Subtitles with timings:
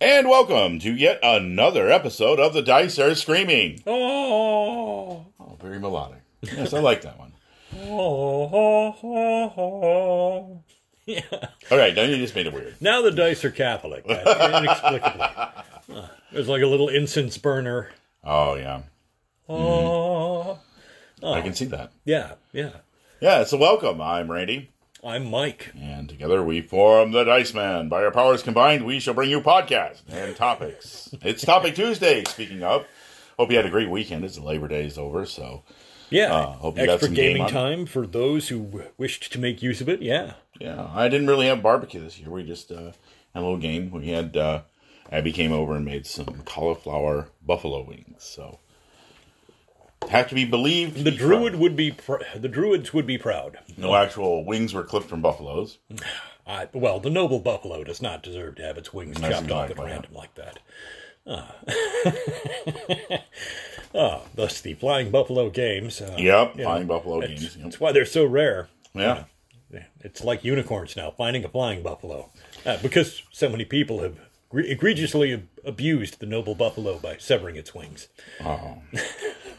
[0.00, 3.82] And welcome to yet another episode of The Dice Are Screaming.
[3.86, 6.22] Oh, Oh, very melodic.
[6.42, 7.32] Yes, I like that one.
[7.82, 10.62] oh, oh, oh, oh.
[11.06, 11.20] Yeah.
[11.70, 12.76] All right, now you just made it weird.
[12.80, 15.20] Now the dice are Catholic, inexplicably.
[15.20, 17.90] Uh, there's like a little incense burner.
[18.24, 18.82] Oh, yeah.
[19.48, 20.58] Oh,
[21.22, 21.92] I can see that.
[22.04, 22.70] yeah, yeah.
[23.20, 24.00] Yeah, so welcome.
[24.00, 24.70] I'm Randy.
[25.02, 25.72] I'm Mike.
[25.80, 27.88] And together we form the Dice Man.
[27.88, 31.14] By our powers combined, we shall bring you podcasts and topics.
[31.22, 32.86] it's Topic Tuesday, speaking of.
[33.38, 34.24] Hope you had a great weekend.
[34.24, 35.62] It's Labor Day is over, so
[36.10, 37.48] Yeah, Uh, hope you got some game gaming on.
[37.50, 40.02] time for those who wished to make use of it.
[40.02, 40.90] Yeah, yeah.
[40.92, 42.28] I didn't really have barbecue this year.
[42.28, 42.92] We just uh,
[43.34, 43.90] had a little game.
[43.90, 44.62] We had uh,
[45.10, 48.22] Abby came over and made some cauliflower buffalo wings.
[48.22, 48.58] So
[50.08, 51.04] have to be believed.
[51.04, 51.60] the be druid proud.
[51.60, 53.58] would be pr- the druids would be proud.
[53.76, 55.78] No actual wings were clipped from buffaloes.
[56.46, 59.70] I, well, the noble buffalo does not deserve to have its wings That's chopped off
[59.70, 60.58] at random like that.
[61.26, 61.54] Ah.
[63.92, 66.00] Ah, thus the flying buffalo games.
[66.00, 67.56] Uh, Yep, flying know, buffalo games.
[67.56, 67.64] Yep.
[67.64, 68.68] That's why they're so rare.
[68.94, 69.24] Yeah.
[70.00, 72.30] It's like unicorns now, finding a flying buffalo.
[72.64, 74.16] Uh, because so many people have
[74.52, 78.08] egregiously abused the noble buffalo by severing its wings.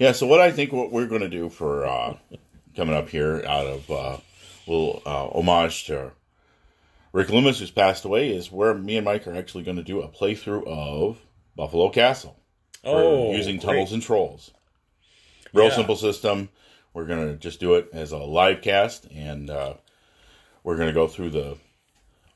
[0.02, 2.16] Yeah, so what I think what we're going to do for uh,
[2.76, 4.18] coming up here out of uh,
[4.66, 6.12] little uh, homage to
[7.14, 10.02] Rick Loomis, who's passed away, is where me and Mike are actually going to do
[10.02, 11.20] a playthrough of
[11.56, 12.36] Buffalo Castle.
[12.84, 13.66] Oh, using great.
[13.68, 14.50] tunnels and trolls.
[15.54, 15.76] Real Yeah.
[15.76, 16.50] simple system.
[16.96, 19.76] We're going to just do it as a live cast, and uh,
[20.64, 21.58] we're going to go through the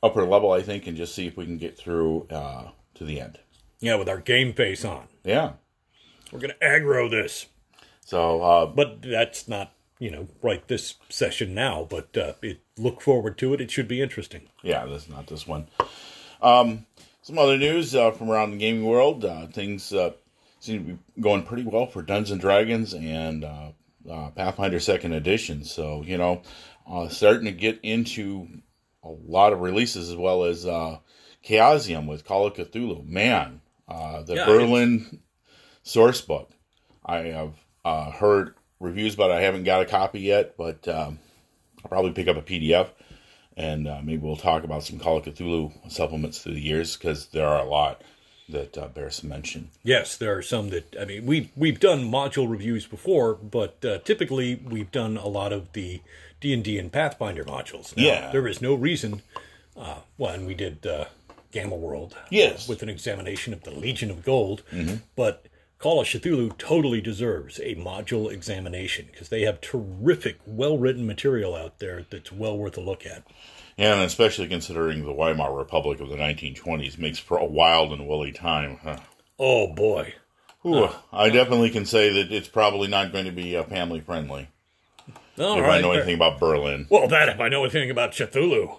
[0.03, 3.19] upper level, I think, and just see if we can get through uh, to the
[3.19, 3.39] end.
[3.79, 5.07] Yeah, with our game face on.
[5.23, 5.53] Yeah.
[6.31, 7.47] We're going to aggro this.
[8.05, 13.01] So, uh, But that's not, you know, right this session now, but uh, it, look
[13.01, 13.59] forward to it.
[13.61, 14.43] It should be interesting.
[14.61, 15.67] Yeah, that's not this one.
[16.41, 16.85] Um,
[17.21, 19.25] some other news uh, from around the gaming world.
[19.25, 20.11] Uh, things uh,
[20.59, 23.71] seem to be going pretty well for Dungeons and Dragons and uh,
[24.09, 25.63] uh, Pathfinder Second Edition.
[25.63, 26.43] So you know,
[26.87, 28.47] uh, starting to get into
[29.03, 30.99] a lot of releases as well as uh,
[31.43, 33.07] Chaosium with Call of Cthulhu.
[33.07, 35.21] Man, uh, the Yeah, Berlin
[35.81, 36.51] source book.
[37.03, 37.53] I have
[37.85, 40.57] uh, heard reviews, but I haven't got a copy yet.
[40.57, 41.19] But um,
[41.83, 42.89] I'll probably pick up a PDF
[43.57, 47.27] and uh, maybe we'll talk about some Call of Cthulhu supplements through the years because
[47.27, 48.01] there are a lot
[48.49, 49.69] that uh, bear some mention.
[49.83, 53.99] Yes, there are some that I mean we we've done module reviews before, but uh,
[53.99, 56.01] typically we've done a lot of the
[56.41, 57.95] D and D and Pathfinder modules.
[57.95, 58.31] Now, Yeah.
[58.31, 59.21] there is no reason.
[59.77, 61.05] Uh, well, and we did uh,
[61.51, 62.67] Gamma World, Yes.
[62.67, 64.61] with an examination of the Legion of Gold,
[65.15, 65.45] but
[65.85, 71.53] Call of Cthulhu totally deserves a module examination because they have terrific, well written material
[71.53, 73.23] out there that's well worth a look at.
[73.77, 78.31] And especially considering the Weimar Republic of the 1920s makes for a wild and woolly
[78.31, 78.79] time.
[78.81, 78.97] Huh.
[79.37, 80.15] Oh boy.
[80.65, 84.47] Ooh, I definitely can say that it's probably not going to be uh, family friendly.
[85.37, 85.77] All if right.
[85.79, 86.87] I know anything about Berlin.
[86.89, 88.77] Well, that if I know anything about Cthulhu.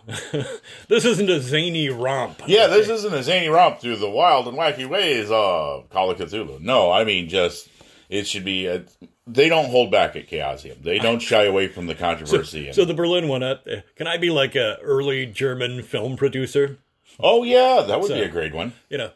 [0.88, 2.42] this isn't a zany romp.
[2.46, 6.18] Yeah, this isn't a zany romp through the wild and wacky ways of Call of
[6.18, 6.60] Cthulhu.
[6.60, 7.68] No, I mean just
[8.08, 8.66] it should be.
[8.66, 8.84] A,
[9.26, 10.82] they don't hold back at Chaosium.
[10.82, 12.66] They don't shy away from the controversy.
[12.66, 13.56] and- So the Berlin one, uh,
[13.96, 16.78] can I be like a early German film producer?
[17.18, 18.72] oh yeah, that would be a great one.
[18.88, 19.10] You know,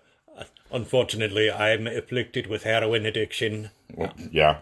[0.73, 4.59] unfortunately, I'm afflicted with heroin addiction Well, yeah.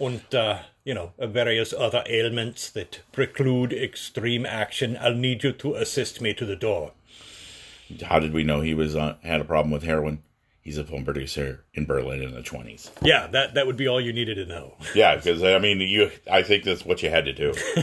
[0.00, 4.96] And, uh, you know, various other ailments that preclude extreme action.
[5.00, 6.92] I'll need you to assist me to the door.
[8.02, 10.22] How did we know he was uh, had a problem with heroin?
[10.62, 12.90] He's a film producer in Berlin in the twenties.
[13.02, 14.74] Yeah, that, that would be all you needed to know.
[14.94, 16.10] Yeah, because I mean, you.
[16.30, 17.54] I think that's what you had to do.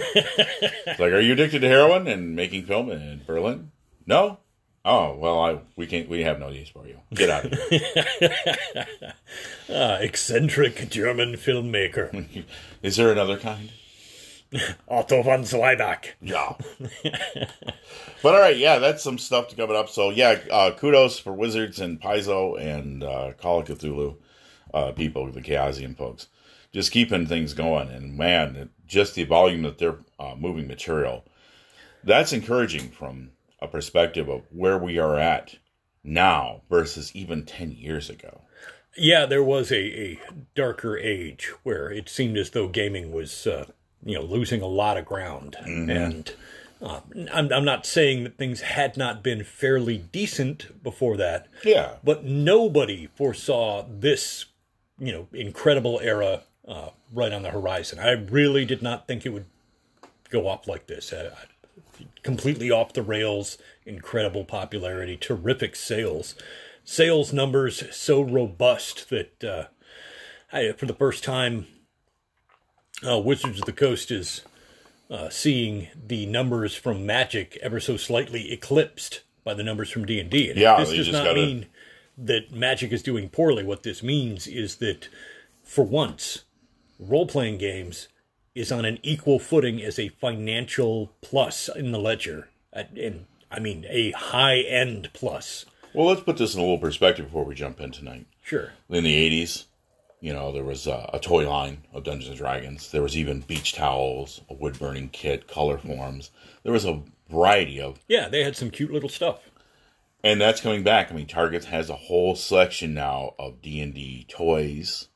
[0.89, 3.71] It's like, are you addicted to heroin and making film in Berlin?
[4.05, 4.39] No.
[4.89, 6.07] Oh well, I we can't.
[6.07, 6.97] We have no use for you.
[7.13, 8.85] Get out of here.
[9.69, 12.45] Ah, eccentric German filmmaker.
[12.81, 13.69] Is there another kind?
[14.87, 16.05] Otto von Zweibach.
[16.21, 16.53] Yeah.
[18.23, 19.89] but all right, yeah, that's some stuff to coming up.
[19.89, 24.15] So yeah, uh, kudos for Wizards and Paizo and uh, Call of Cthulhu
[24.73, 26.27] uh, people, the Chaosium folks,
[26.71, 27.89] just keeping things going.
[27.89, 31.25] And man, just the volume that they're uh, moving material,
[32.05, 35.55] that's encouraging from a perspective of where we are at
[36.03, 38.41] now versus even ten years ago.
[38.97, 40.19] Yeah, there was a, a
[40.55, 43.65] darker age where it seemed as though gaming was, uh,
[44.03, 45.55] you know, losing a lot of ground.
[45.65, 46.33] And
[46.81, 47.01] uh,
[47.31, 51.95] I'm, I'm not saying that things had not been fairly decent before that, Yeah.
[52.03, 54.45] but nobody foresaw this,
[54.97, 57.99] you know, incredible era uh, right on the horizon.
[57.99, 59.45] I really did not think it would
[60.31, 61.13] go up like this.
[61.13, 61.35] Uh,
[62.23, 66.35] completely off the rails, incredible popularity, terrific sales.
[66.83, 69.65] sales numbers so robust that uh,
[70.51, 71.67] I, for the first time,
[73.07, 74.41] uh, Wizards of the Coast is
[75.09, 80.19] uh, seeing the numbers from Magic ever so slightly eclipsed by the numbers from D
[80.19, 80.51] and D.
[80.55, 81.67] Yeah, this does not gotta- mean
[82.17, 83.63] that Magic is doing poorly.
[83.63, 85.07] What this means is that,
[85.63, 86.43] for once,
[86.99, 88.07] role playing games
[88.57, 93.85] is on an equal footing as a financial plus in the ledger, and I mean
[93.89, 95.65] a high end plus.
[95.93, 98.27] Well, let's put this in a little perspective before we jump in tonight.
[98.43, 98.71] Sure.
[98.89, 99.65] In the 80s,
[100.21, 102.91] you know, there was uh, a toy line of Dungeons and Dragons.
[102.91, 106.31] There was even beach towels, a wood burning kit, color forms.
[106.63, 109.39] There was a variety of Yeah, they had some cute little stuff.
[110.23, 111.11] and that's coming back.
[111.11, 115.07] I mean, Target has a whole selection now of D and D toys.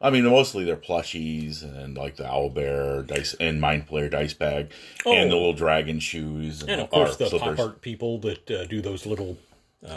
[0.00, 4.32] I mean, mostly they're plushies and like the owl bear dice and mind flayer dice
[4.34, 4.70] bag
[5.04, 5.38] and the Oh.
[5.38, 7.56] little dragon shoes and, And of course, the slippers.
[7.56, 9.36] pop art people that uh, do those little,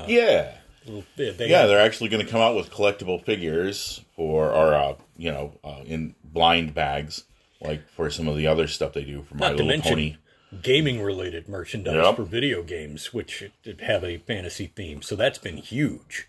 [0.08, 0.56] Yeah,
[0.86, 4.96] little they, yeah, they're actually going to come out with collectible figures for or uh,
[5.18, 7.26] you know uh, in blind bags
[7.62, 10.16] like for some of the other stuff they do for My Not Little mention Pony.
[10.64, 12.16] gaming related merchandise Yep.
[12.16, 13.44] for video games, which
[13.84, 15.04] have a fantasy theme.
[15.04, 16.28] So that's been huge.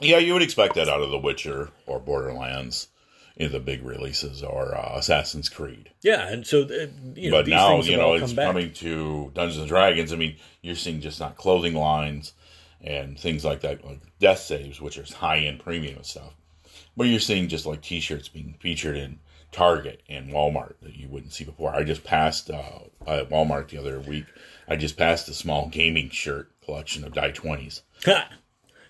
[0.00, 2.88] Yeah, you would expect that out of The Witcher or Borderlands
[3.36, 5.90] in the big releases or uh, Assassin's Creed.
[6.02, 8.46] Yeah, and so uh, you know but these now you know it's back.
[8.46, 10.12] coming to Dungeons and Dragons.
[10.12, 12.32] I mean, you're seeing just not clothing lines
[12.80, 16.34] and things like that, like death saves, which is high end premium stuff.
[16.96, 19.18] But you're seeing just like T-shirts being featured in
[19.50, 21.74] Target and Walmart that you wouldn't see before.
[21.74, 24.26] I just passed uh, at Walmart the other week.
[24.68, 27.82] I just passed a small gaming shirt collection of die twenties.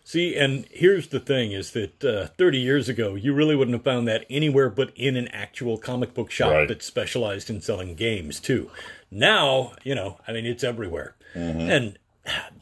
[0.04, 3.84] See, and here's the thing: is that uh, 30 years ago, you really wouldn't have
[3.84, 6.69] found that anywhere but in an actual comic book shop Right.
[6.69, 8.70] that specialized in selling games too.
[9.10, 11.14] Now, you know, I mean, it's everywhere.
[11.34, 11.99] And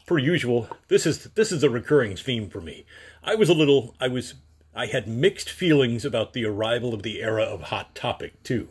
[0.07, 2.85] per usual, this is this is a recurring theme for me.
[3.25, 4.35] I was a little, I was,
[4.75, 8.69] I had mixed feelings about the arrival of the era of Hot Topic too,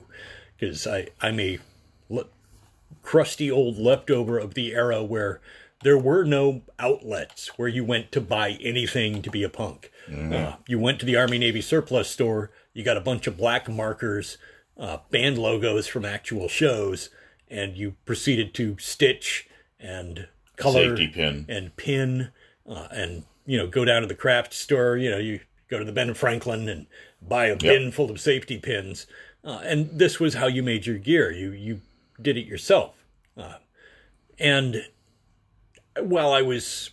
[0.58, 1.60] because I I'm a
[2.08, 2.28] le-
[3.04, 5.42] crusty old leftover of the era where
[5.84, 9.92] there were no outlets where you went to buy anything to be a punk.
[10.12, 13.70] Uh, you went to the Army Navy surplus store, you got a bunch of black
[13.70, 14.38] markers,
[14.78, 17.10] uh, band logos from actual shows,
[17.50, 19.48] and you proceeded to stitch
[19.80, 21.46] and color Safety pin.
[21.48, 22.32] and pin
[22.68, 25.40] uh, and you know go down to the craft store you know you
[25.70, 26.86] go to the ben franklin and
[27.22, 29.06] buy a bin full of safety pins.
[29.44, 31.32] Uh, and this was how you made your gear.
[31.32, 31.82] You you
[32.22, 33.06] did it yourself.
[33.38, 33.56] Uh,
[34.38, 34.86] and
[35.98, 36.92] while i was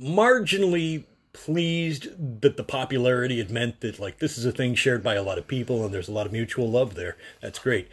[0.00, 2.08] marginally pleased
[2.42, 5.38] that the popularity had meant that like this is a thing shared by a lot
[5.38, 7.88] of people and there's a lot of mutual love there that's great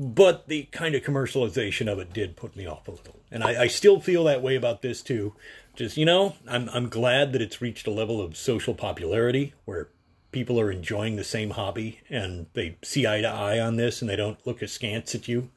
[0.00, 3.18] but the kind of commercialization of it did put me off a little.
[3.32, 5.34] And I, I still feel that way about this too.
[5.74, 9.88] Just, you know, I'm, I'm glad that it's reached a level of social popularity where
[10.30, 14.08] people are enjoying the same hobby and they see eye to eye on this and
[14.08, 15.50] they don't look askance at you.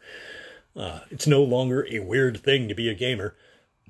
[0.75, 3.35] Uh, it's no longer a weird thing to be a gamer,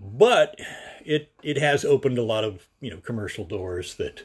[0.02, 0.60] but
[1.06, 4.24] it it has opened a lot of you know commercial doors that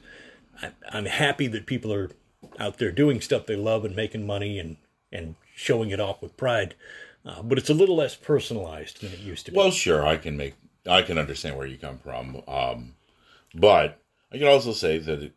[0.63, 2.11] I, I'm happy that people are
[2.59, 4.77] out there doing stuff they love and making money and
[5.13, 6.75] and showing it off with pride.
[7.25, 9.57] Uh, but it's a little less personalized than it used to be.
[9.57, 10.55] Well, sure, I can make,
[10.89, 12.95] I can understand where you come from, um,
[13.53, 14.01] but
[14.33, 15.33] I can also say that it,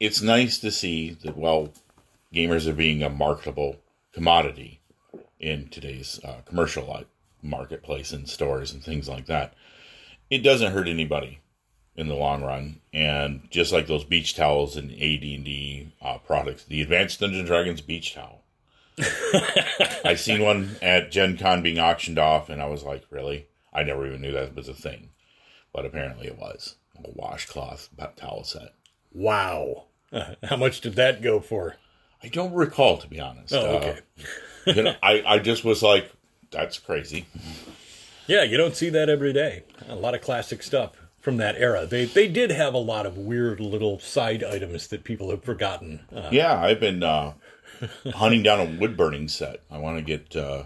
[0.00, 1.72] it's nice to see that well,
[2.34, 3.76] gamers are being a marketable
[4.12, 4.80] commodity
[5.38, 7.04] in today's uh, commercial
[7.42, 9.54] marketplace and stores and things like that.
[10.30, 11.40] It doesn't hurt anybody
[11.96, 16.18] in the long run, and just like those beach towels and AD and D uh,
[16.18, 18.42] products, the Advanced Dungeons and Dragons beach towel.
[20.04, 23.48] I seen one at Gen Con being auctioned off, and I was like, really?
[23.72, 25.10] I never even knew that was a thing,
[25.72, 28.74] but apparently it was a washcloth towel set.
[29.12, 29.84] wow.
[30.12, 31.76] Uh, how much did that go for?
[32.22, 33.54] I don't recall, to be honest.
[33.54, 33.98] Oh, okay.
[34.66, 36.10] Uh, you know, I, I just was like,
[36.50, 37.26] that's crazy.
[38.30, 39.64] Yeah, you don't see that every day.
[39.88, 41.84] A lot of classic stuff from that era.
[41.86, 46.00] They they did have a lot of weird little side items that people have forgotten.
[46.14, 47.32] Uh, Yeah, I've been uh,
[48.14, 49.60] hunting down a wood burning set.
[49.70, 50.64] I want to get uh,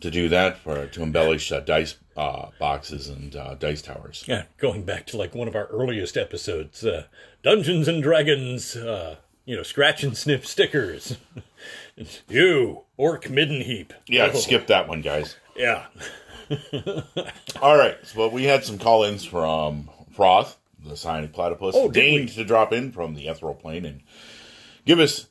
[0.00, 4.24] to do that for to embellish uh, dice uh, boxes and uh, dice towers.
[4.26, 7.04] yeah, going back to like one of our earliest episodes, uh,
[7.42, 8.74] Dungeons and Dragons.
[8.76, 11.16] Uh, you know, scratch and sniff stickers.
[12.28, 13.92] you orc midden heap.
[14.06, 15.34] Yeah, Oh, skip that one, guys.
[15.56, 15.86] Yeah.
[17.62, 22.30] All right, so well, we had some call-ins from Froth, the Psionic Platypus, Oh, deigned
[22.30, 24.02] to drop in from the ethereal plane and
[24.84, 25.28] give us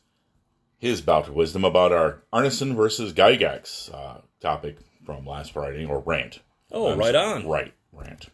[0.78, 6.00] his bout of wisdom about our Arneson versus Gygax uh, topic from last Friday, or
[6.00, 6.40] rant.
[6.72, 7.48] Oh, I'm right on.
[7.48, 8.28] Right, rant.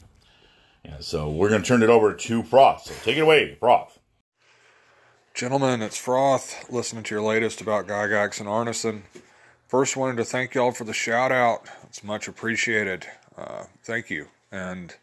[0.86, 2.82] Yeah, so we're going to turn it over to Froth.
[2.84, 3.98] So take it away, Froth.
[5.34, 9.02] Gentlemen, it's Froth, listening to your latest about Gygax and Arneson.
[9.68, 11.68] First, wanted to thank y'all for the shout out.
[11.84, 13.06] It's much appreciated.
[13.38, 14.28] Uh, thank you.
[14.50, 14.96] And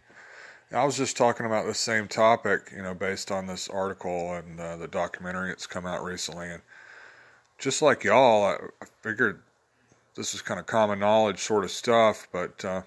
[0.72, 4.58] I was just talking about the same topic, you know, based on this article and
[4.58, 6.48] uh, the documentary that's come out recently.
[6.48, 6.62] And
[7.58, 9.42] just like y'all, I, I figured
[10.14, 12.82] this is kind of common knowledge sort of stuff, but uh,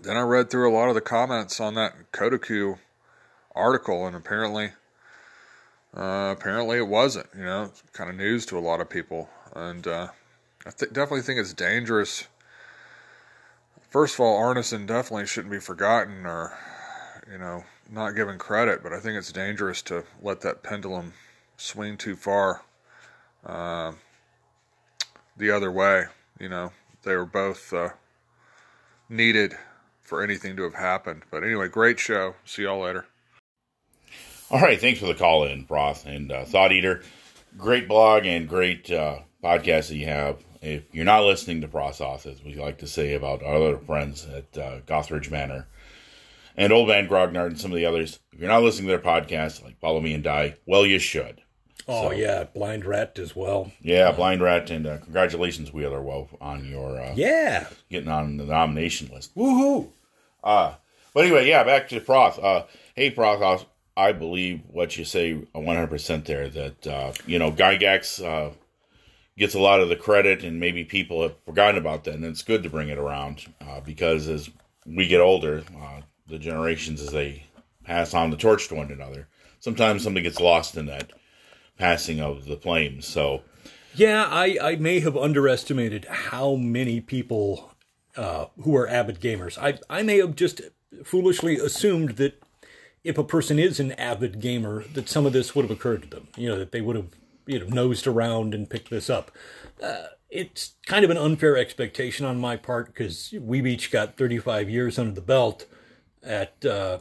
[0.00, 2.78] then I read through a lot of the comments on that Kotaku
[3.54, 4.70] article, and apparently,
[5.94, 7.26] uh, apparently it wasn't.
[7.36, 10.08] You know, kind of news to a lot of people, and uh,
[10.68, 12.28] I th- definitely think it's dangerous.
[13.88, 16.58] First of all, Arneson definitely shouldn't be forgotten or,
[17.30, 21.14] you know, not given credit, but I think it's dangerous to let that pendulum
[21.56, 22.60] swing too far
[23.46, 23.92] uh,
[25.38, 26.04] the other way.
[26.38, 26.72] You know,
[27.02, 27.88] they were both uh,
[29.08, 29.54] needed
[30.02, 31.22] for anything to have happened.
[31.30, 32.34] But anyway, great show.
[32.44, 33.06] See y'all later.
[34.50, 37.02] All right, thanks for the call in, Froth and uh, Thought Eater.
[37.56, 40.44] Great blog and great uh, podcast that you have.
[40.60, 44.26] If you're not listening to Froth, as we like to say about our other friends
[44.26, 45.66] at uh, Gothridge Manor
[46.56, 48.98] and Old Man Grognard and some of the others, if you're not listening to their
[48.98, 51.42] podcast, like Follow Me and Die, well, you should.
[51.86, 53.72] Oh so, yeah, Blind Rat as well.
[53.80, 58.44] Yeah, Blind Rat, and uh, congratulations, Wheeler Wolf, on your uh, yeah getting on the
[58.44, 59.34] nomination list.
[59.34, 59.88] Woohoo!
[60.44, 60.74] Uh,
[61.14, 62.42] but anyway, yeah, back to Froth.
[62.42, 63.64] Uh, hey, Froth,
[63.98, 68.54] I believe what you say 100% there that, uh, you know, Gygax uh,
[69.38, 72.14] gets a lot of the credit and maybe people have forgotten about that.
[72.14, 74.50] And it's good to bring it around uh, because as
[74.84, 77.44] we get older, uh, the generations as they
[77.84, 79.28] pass on the torch to one another,
[79.60, 81.12] sometimes something gets lost in that
[81.78, 83.06] passing of the flames.
[83.06, 83.42] So,
[83.94, 87.72] yeah, I, I may have underestimated how many people
[88.16, 89.56] uh, who are avid gamers.
[89.58, 90.60] I I may have just
[91.04, 92.42] foolishly assumed that
[93.04, 96.08] if a person is an avid gamer, that some of this would have occurred to
[96.08, 96.28] them.
[96.36, 97.10] You know, that they would have
[97.48, 99.30] you know nosed around and picked this up.
[99.82, 104.68] Uh, it's kind of an unfair expectation on my part because we've each got 35
[104.68, 105.64] years under the belt
[106.22, 106.98] at uh,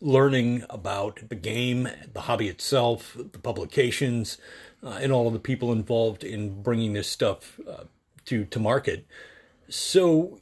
[0.00, 4.38] learning about the game, the hobby itself, the publications,
[4.82, 7.84] uh, and all of the people involved in bringing this stuff uh,
[8.24, 9.06] to to market.
[9.68, 10.38] So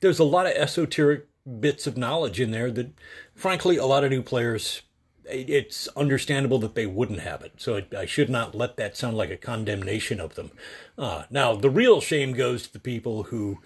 [0.00, 1.26] there's a lot of esoteric
[1.60, 2.92] bits of knowledge in there that,
[3.34, 4.82] frankly, a lot of new players,
[5.26, 7.52] it's understandable that they wouldn't have it.
[7.56, 10.50] So I should not let that sound like a condemnation of them.
[10.98, 13.58] Uh, now, the real shame goes to the people who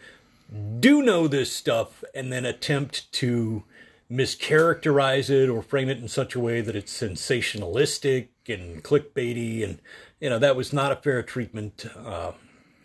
[0.81, 3.65] do know this stuff and then attempt to
[4.11, 9.79] mischaracterize it or frame it in such a way that it's sensationalistic and clickbaity and
[10.19, 12.33] you know that was not a fair treatment uh,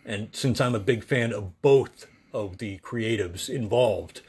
[0.06, 4.22] and since i'm a big fan of both of the creatives involved.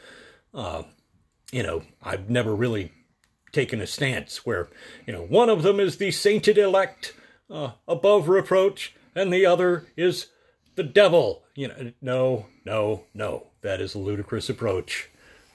[0.53, 0.83] Uh,
[1.51, 2.93] you know, I've never really
[3.55, 4.69] taken a stance where,
[5.07, 7.15] you know, one of them is the sainted elect
[7.51, 10.27] uh, above reproach and the other is
[10.75, 11.45] the devil.
[11.55, 13.47] You know, no, no, no.
[13.63, 15.09] That is a ludicrous approach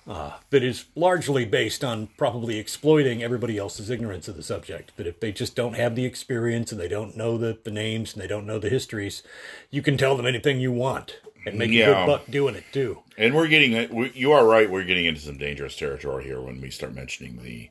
[0.08, 4.96] uh, that is largely based on probably exploiting everybody else's ignorance of the subject.
[4.98, 8.14] That if they just don't have the experience and they don't know the, the names
[8.14, 9.22] and they don't know the histories,
[9.70, 11.84] you can tell them anything you want and make yeah.
[11.84, 13.00] a good buck doing it too.
[13.18, 14.70] And we're getting we, you are right.
[14.70, 17.70] We're getting into some dangerous territory here when we start mentioning the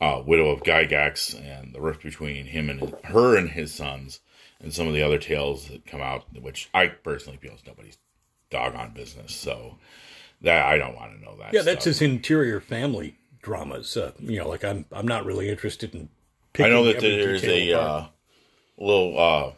[0.00, 4.20] uh, widow of Gygax and the rift between him and her and his sons,
[4.60, 7.98] and some of the other tales that come out, which I personally feel is nobody's
[8.50, 9.34] doggone business.
[9.34, 9.78] So
[10.42, 11.52] that I don't want to know that.
[11.52, 11.74] Yeah, stuff.
[11.74, 13.96] that's his interior family dramas.
[13.96, 16.08] Uh, you know, like I'm I'm not really interested in.
[16.58, 18.06] I know that there's a uh,
[18.78, 19.52] little uh,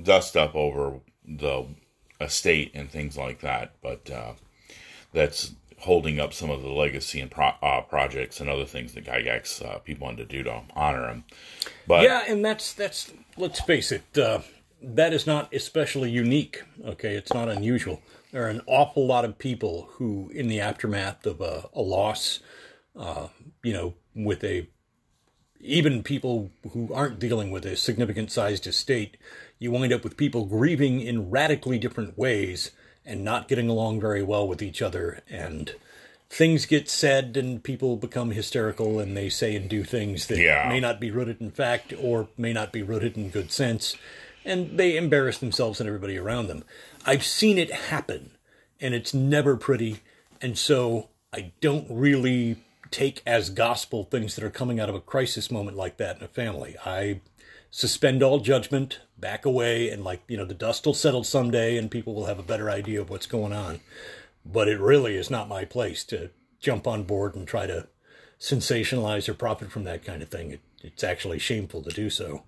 [0.00, 1.66] dust up over the
[2.24, 3.74] estate and things like that.
[3.82, 4.32] But uh,
[5.12, 9.04] that's holding up some of the legacy and pro- uh, projects and other things that
[9.04, 11.24] Gygax uh, people wanted to do to honor him.
[11.86, 14.40] But yeah, and that's that's let's face it, uh,
[14.82, 16.62] that is not especially unique.
[16.84, 18.02] Okay, it's not unusual.
[18.32, 22.40] There are an awful lot of people who, in the aftermath of a, a loss,
[22.96, 23.28] uh,
[23.62, 24.68] you know, with a
[25.60, 29.16] even people who aren't dealing with a significant sized estate,
[29.64, 32.70] you wind up with people grieving in radically different ways
[33.04, 35.22] and not getting along very well with each other.
[35.28, 35.74] And
[36.28, 40.68] things get said, and people become hysterical and they say and do things that yeah.
[40.68, 43.96] may not be rooted in fact or may not be rooted in good sense.
[44.44, 46.64] And they embarrass themselves and everybody around them.
[47.06, 48.32] I've seen it happen,
[48.78, 50.00] and it's never pretty.
[50.42, 52.58] And so I don't really
[52.90, 56.22] take as gospel things that are coming out of a crisis moment like that in
[56.22, 56.76] a family.
[56.84, 57.22] I
[57.76, 61.90] suspend all judgment, back away, and like, you know, the dust will settle someday and
[61.90, 63.80] people will have a better idea of what's going on.
[64.46, 67.88] But it really is not my place to jump on board and try to
[68.38, 70.52] sensationalize or profit from that kind of thing.
[70.52, 72.44] It, it's actually shameful to do so.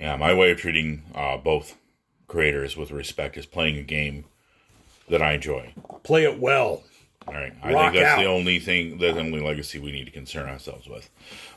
[0.00, 1.76] Yeah, my way of treating uh, both
[2.26, 4.24] creators with respect is playing a game
[5.10, 5.74] that I enjoy.
[6.02, 6.82] Play it well.
[7.28, 8.22] All right, I Rock think that's out.
[8.22, 11.10] the only thing, the only legacy we need to concern ourselves with.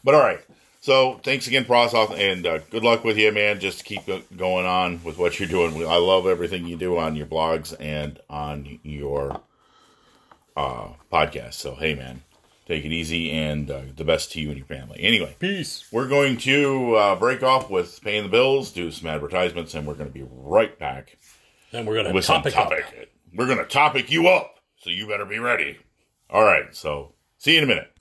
[0.04, 0.42] But all right,
[0.86, 3.60] so thanks again, Prosoff, and uh, good luck with you, man.
[3.60, 4.04] Just keep
[4.38, 5.76] going on with what you're doing.
[5.88, 9.42] I love everything you do on your blogs and on your
[10.56, 11.56] uh, podcast.
[11.56, 12.22] So hey, man,
[12.68, 15.00] take it easy, and uh, the best to you and your family.
[15.02, 15.88] Anyway, Peace.
[15.92, 19.96] we're going to uh, break off with paying the bills, do some advertisements, and we're
[19.96, 21.18] going to be right back
[21.72, 23.12] Then we're going to with topic, topic.
[23.34, 25.80] We're going to topic you up, so you better be ready.
[26.30, 27.92] All right, so see you in a minute.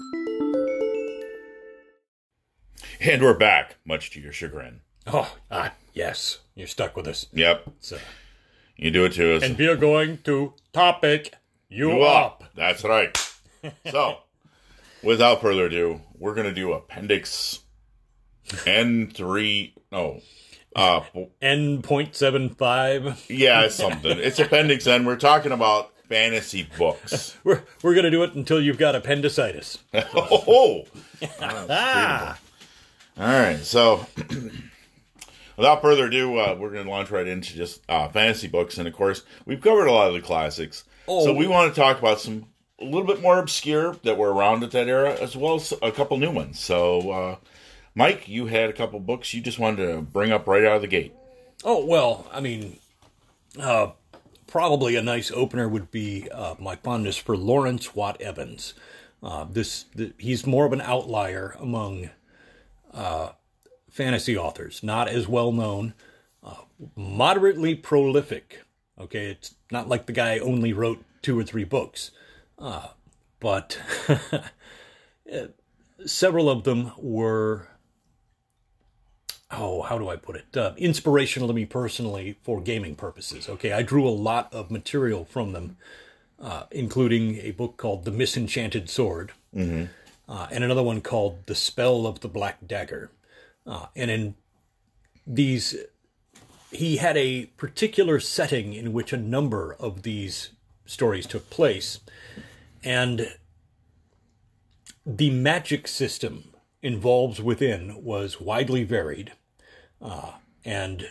[3.01, 4.81] And we're back, much to your chagrin.
[5.07, 6.39] Oh, ah, yes.
[6.55, 7.27] You're stuck with us.
[7.33, 7.99] Yep, So,
[8.77, 9.43] you do it to us.
[9.43, 11.35] and we are going to topic
[11.69, 12.45] you, You up.
[12.55, 13.17] That's right.
[13.91, 14.19] so,
[15.03, 17.61] without further ado, we're going to do Appendix
[18.49, 19.73] N3.
[19.93, 20.21] No.
[20.77, 21.03] Uh,
[21.41, 23.25] N point seven five.
[23.31, 24.19] yeah, it's something.
[24.19, 25.05] It's Appendix N.
[25.05, 27.37] We're talking about fantasy books.
[27.45, 29.79] We're we're gonna do it until you've got appendicitis.
[29.95, 30.87] oh,
[31.41, 32.41] Ah,
[33.17, 34.07] All right, so
[35.57, 38.89] without further ado, uh, we're going to launch right into just uh, fantasy books, and
[38.89, 40.83] of course, we've covered a lot of the classics.
[41.07, 41.25] Oh.
[41.25, 42.47] So we want to talk about some
[42.81, 45.93] a little bit more obscure that were around at that era, as well as a
[45.93, 46.59] couple new ones.
[46.59, 47.37] So, uh,
[47.95, 50.83] Mike, you had a couple books you just wanted to bring up right out of
[50.83, 51.15] the gate.
[51.63, 52.79] Oh well, I mean,
[53.61, 53.93] uh,
[54.49, 58.75] probably a nice opener would be uh, my fondness for Lawrence Watt Evans.
[59.23, 62.11] Uh, this the, he's more of an outlier among
[62.95, 63.31] uh,
[63.91, 65.95] fantasy authors, not as well known,
[66.43, 66.63] uh,
[66.97, 68.63] moderately prolific.
[68.99, 72.13] Okay, it's not like the guy only wrote two or three books,
[72.59, 72.89] uh,
[73.41, 73.79] but
[76.07, 77.69] several of them were
[79.51, 80.57] oh, how do I put it?
[80.57, 83.49] Uh, inspirational to me personally for gaming purposes.
[83.49, 85.77] Okay, I drew a lot of material from them,
[86.41, 89.33] uh, including a book called The Misenchanted Sword,
[90.29, 93.11] uh, and another one called The Spell of the Black Dagger.
[93.67, 94.35] Uh, and in
[95.27, 95.77] these,
[96.71, 100.51] he had a particular setting in which a number of these
[100.87, 102.01] stories took place,
[102.83, 103.35] and
[105.07, 109.33] the magic system involved within was widely varied
[110.03, 110.33] uh,
[110.65, 111.11] and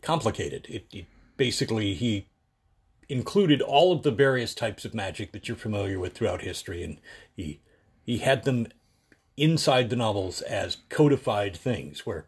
[0.00, 0.66] complicated.
[0.68, 2.28] It, it basically he
[3.08, 6.98] included all of the various types of magic that you're familiar with throughout history, and
[7.34, 7.60] he
[8.04, 8.68] he had them
[9.36, 12.24] inside the novels as codified things, where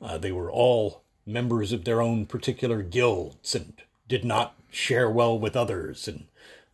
[0.00, 3.74] uh, they were all members of their own particular guilds and
[4.08, 6.26] did not share well with others and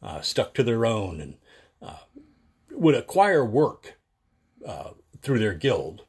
[0.03, 1.35] uh, stuck to their own and
[1.83, 1.99] uh,
[2.73, 3.99] would acquire work
[4.67, 4.91] uh,
[5.23, 6.03] through their guild,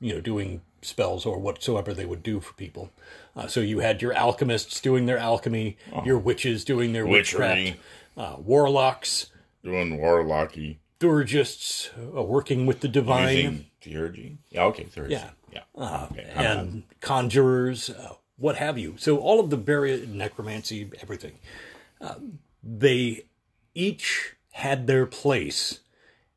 [0.00, 2.90] you know, doing spells or whatsoever they would do for people.
[3.34, 7.80] Uh, so you had your alchemists doing their alchemy, your witches doing their witchcraft, Witchery,
[8.16, 9.30] uh, warlocks,
[9.64, 14.36] doing warlocky, theurgists uh, working with the divine, using theurgy.
[14.50, 15.10] Yeah, okay, theurgy.
[15.10, 15.30] Yeah.
[15.52, 15.62] yeah.
[15.76, 18.94] uh, Okay, and conjurers, uh, what have you.
[18.98, 21.38] So all of the various necromancy, everything.
[22.00, 22.14] Uh,
[22.62, 23.24] they
[23.74, 25.80] each had their place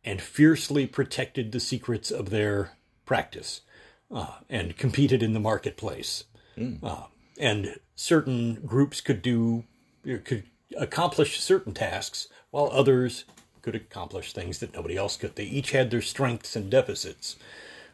[0.03, 2.71] and fiercely protected the secrets of their
[3.05, 3.61] practice
[4.11, 6.23] uh, and competed in the marketplace.
[6.83, 7.03] Uh,
[7.39, 9.63] and certain groups could do
[10.23, 10.43] could
[10.77, 13.25] accomplish certain tasks while others
[13.61, 15.35] could accomplish things that nobody else could.
[15.35, 17.35] They each had their strengths and deficits.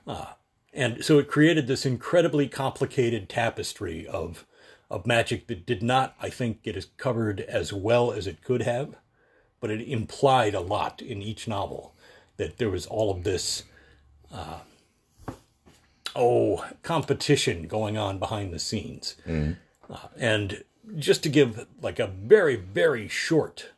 [0.05, 0.25] Uh,
[0.73, 4.45] and so it created this incredibly complicated tapestry of
[4.89, 8.61] of magic that did not, I think, get as covered as well as it could
[8.61, 8.95] have,
[9.59, 11.93] but it implied a lot in each novel
[12.37, 13.63] that there was all of this
[14.33, 14.59] uh,
[16.15, 19.15] oh competition going on behind the scenes.
[19.89, 20.63] Uh, and
[20.95, 23.71] just to give like a very very short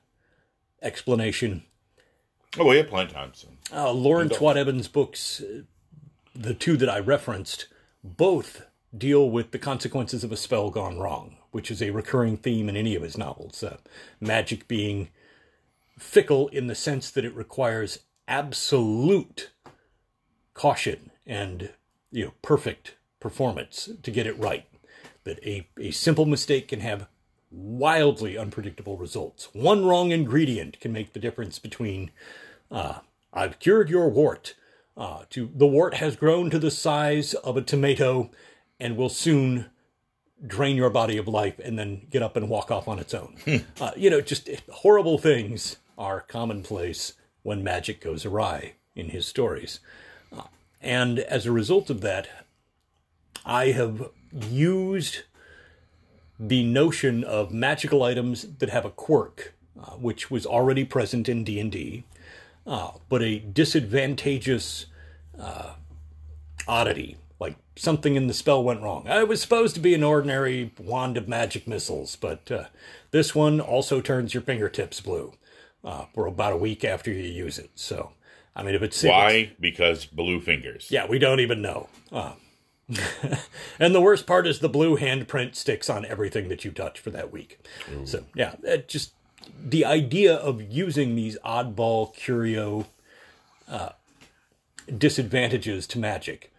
[0.82, 1.64] explanation,
[2.58, 3.32] Oh, we have plenty of time.
[3.34, 3.48] So.
[3.74, 5.62] uh, Lawrence Watt Evans' books, uh,
[6.36, 7.68] the two that I referenced,
[8.04, 8.66] both
[8.98, 12.76] deal with the consequences of a spell gone wrong, which is a recurring theme in
[12.76, 13.62] any of his novels.
[13.62, 13.78] Uh,
[14.20, 15.10] magic being
[15.98, 19.52] fickle in the sense that it requires absolute
[20.54, 21.72] caution and
[22.12, 24.66] you know perfect performance to get it right.
[25.26, 27.08] That a, a simple mistake can have
[27.52, 29.50] wildly unpredictable results.
[29.54, 32.12] One wrong ingredient can make the difference between
[32.72, 33.00] uh,
[33.34, 34.56] I've cured your wart
[35.00, 38.30] uh, to the wart has grown to the size of a tomato
[38.80, 39.68] and will soon
[40.46, 43.36] drain your body of life and then get up and walk off on its own.
[43.82, 49.80] uh, you know, just horrible things are commonplace when magic goes awry in his stories.
[50.36, 50.44] Uh,
[50.82, 52.28] and as a result of that,
[53.46, 55.24] I have used
[56.40, 61.44] the notion of magical items that have a quirk, uh, which was already present in
[61.44, 62.06] D&D,
[62.66, 64.86] uh, but a disadvantageous
[65.38, 65.74] uh,
[66.68, 69.06] oddity, like something in the spell went wrong.
[69.08, 72.66] It was supposed to be an ordinary wand of magic missiles, but uh,
[73.12, 75.34] this one also turns your fingertips blue
[75.84, 77.72] uh, for about a week after you use it.
[77.76, 78.12] So,
[78.56, 79.52] I mean, if it's why?
[79.60, 80.88] Because blue fingers.
[80.90, 81.90] Yeah, we don't even know.
[82.92, 83.36] Uh,
[83.80, 87.10] and the worst part is the blue handprint sticks on everything that you touch for
[87.12, 87.60] that week.
[87.92, 88.06] Ooh.
[88.06, 89.14] So yeah, it just
[89.64, 92.88] the idea of using these oddball curio
[93.68, 93.90] uh,
[94.98, 96.52] disadvantages to magic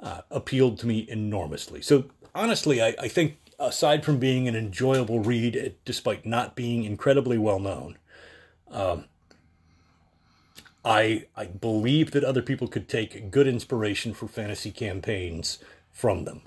[0.00, 1.82] uh, appealed to me enormously.
[1.82, 7.38] So honestly, I, I, think aside from being an enjoyable read, despite not being incredibly
[7.38, 7.98] well known,
[8.70, 9.06] um,
[10.84, 15.58] I I believe that other people could take good inspiration for fantasy campaigns
[15.98, 16.42] from them.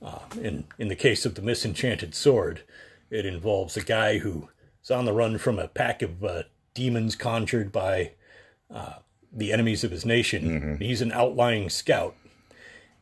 [0.00, 2.62] Uh, in in the case of the Misenchanted Sword,
[3.10, 4.48] it involves a guy who
[4.82, 6.42] is on the run from a pack of uh,
[6.74, 8.12] demons conjured by
[8.72, 8.94] uh,
[9.32, 10.44] the enemies of his nation.
[10.44, 10.82] Mm-hmm.
[10.82, 12.14] He's an outlying scout,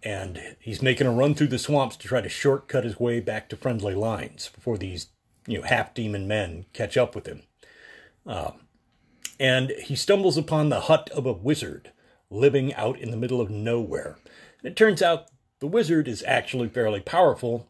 [0.03, 3.49] and he's making a run through the swamps to try to shortcut his way back
[3.51, 5.09] to friendly lines before these
[5.47, 7.43] you know half demon men catch up with him.
[8.27, 8.53] Uh,
[9.39, 11.93] and he stumbles upon the hut of a wizard
[12.31, 14.19] living out in the middle of nowhere.
[14.63, 15.30] And it turns out
[15.61, 17.69] the wizard is actually fairly powerful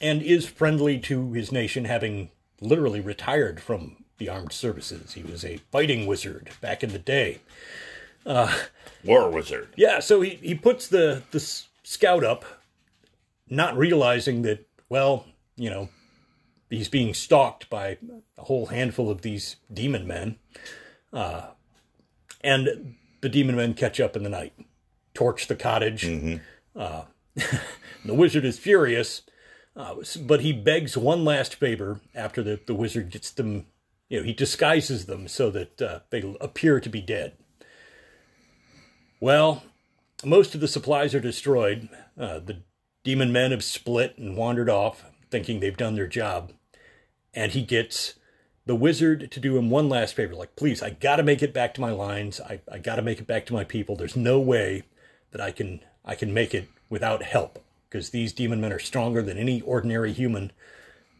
[0.00, 5.14] and is friendly to his nation, having literally retired from the armed services.
[5.14, 7.40] He was a fighting wizard back in the day.
[8.26, 8.56] Uh,
[9.04, 9.68] War wizard.
[9.76, 11.40] Yeah, so he, he puts the, the
[11.82, 12.44] scout up,
[13.48, 15.24] not realizing that, well,
[15.56, 15.88] you know,
[16.68, 17.98] he's being stalked by
[18.36, 20.36] a whole handful of these demon men.
[21.12, 21.46] Uh,
[22.42, 24.52] and the demon men catch up in the night,
[25.14, 26.02] torch the cottage.
[26.02, 26.36] Mm-hmm.
[26.76, 27.02] Uh,
[28.04, 29.22] the wizard is furious,
[29.76, 33.66] uh, but he begs one last favor after the, the wizard gets them,
[34.08, 37.36] you know, he disguises them so that uh, they appear to be dead.
[39.20, 39.62] Well,
[40.24, 41.88] most of the supplies are destroyed.
[42.18, 42.62] Uh, the
[43.04, 46.52] demon men have split and wandered off, thinking they've done their job.
[47.34, 48.14] And he gets
[48.66, 51.54] the wizard to do him one last favor like, please, I got to make it
[51.54, 52.40] back to my lines.
[52.40, 53.96] I, I got to make it back to my people.
[53.96, 54.82] There's no way
[55.30, 59.22] that I can I can make it without help because these demon men are stronger
[59.22, 60.52] than any ordinary human.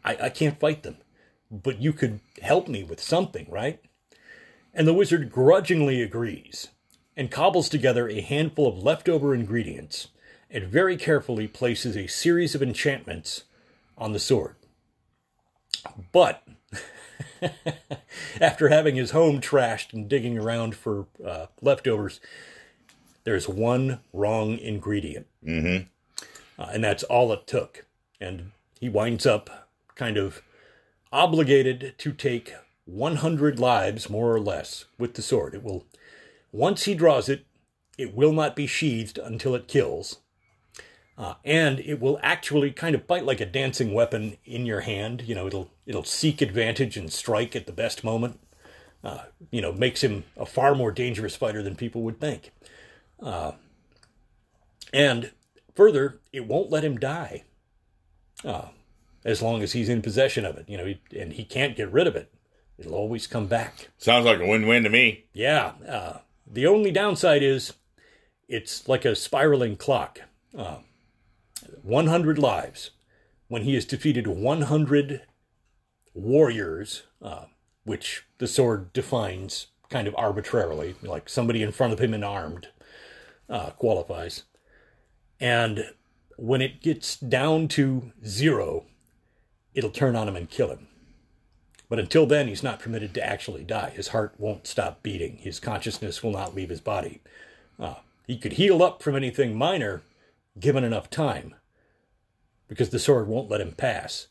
[0.03, 0.97] I, I can't fight them.
[1.51, 3.81] But you could help me with something, right?
[4.73, 6.67] And the wizard grudgingly agrees
[7.17, 10.09] and cobbles together a handful of leftover ingredients
[10.49, 13.43] and very carefully places a series of enchantments
[13.97, 14.55] on the sword.
[16.11, 16.43] But
[18.41, 22.19] after having his home trashed and digging around for uh, leftovers,
[23.23, 25.27] there's one wrong ingredient.
[25.45, 25.87] Mm-hmm.
[26.61, 27.85] Uh, and that's all it took.
[28.19, 30.41] And he winds up kind of
[31.11, 32.53] obligated to take
[32.85, 35.53] 100 lives, more or less, with the sword.
[35.53, 35.85] It will
[36.51, 37.45] once he draws it,
[37.97, 40.19] it will not be sheathed until it kills.
[41.17, 45.23] Uh, and it will actually kind of bite like a dancing weapon in your hand.
[45.25, 48.39] You know, it'll it'll seek advantage and strike at the best moment.
[49.03, 52.51] Uh, you know, makes him a far more dangerous fighter than people would think.
[53.21, 53.53] Uh,
[54.93, 55.31] and
[55.75, 57.43] further, it won't let him die
[58.43, 58.67] uh,
[59.25, 60.65] as long as he's in possession of it.
[60.67, 62.31] You know, he, and he can't get rid of it.
[62.77, 63.89] It'll always come back.
[63.97, 65.25] Sounds like a win-win to me.
[65.33, 65.73] Yeah.
[65.87, 67.73] Uh, the only downside is
[68.47, 70.21] it's like a spiraling clock.
[70.57, 70.77] Uh,
[71.83, 72.91] 100 lives.
[73.47, 75.23] When he has defeated 100
[76.13, 77.45] warriors, uh,
[77.83, 82.67] which the sword defines kind of arbitrarily, like somebody in front of him and armed
[83.49, 84.43] uh, qualifies.
[85.39, 85.91] And
[86.37, 88.85] when it gets down to zero,
[89.73, 90.87] it'll turn on him and kill him.
[91.89, 93.89] But until then, he's not permitted to actually die.
[93.89, 95.37] His heart won't stop beating.
[95.37, 97.21] His consciousness will not leave his body.
[97.79, 97.95] Uh,
[98.27, 100.03] he could heal up from anything minor
[100.59, 101.55] given enough time
[102.67, 104.27] because the sword won't let him pass.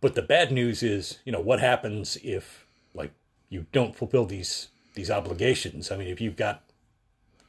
[0.00, 3.12] But the bad news is, you know, what happens if, like,
[3.48, 5.90] you don't fulfill these these obligations?
[5.90, 6.63] I mean, if you've got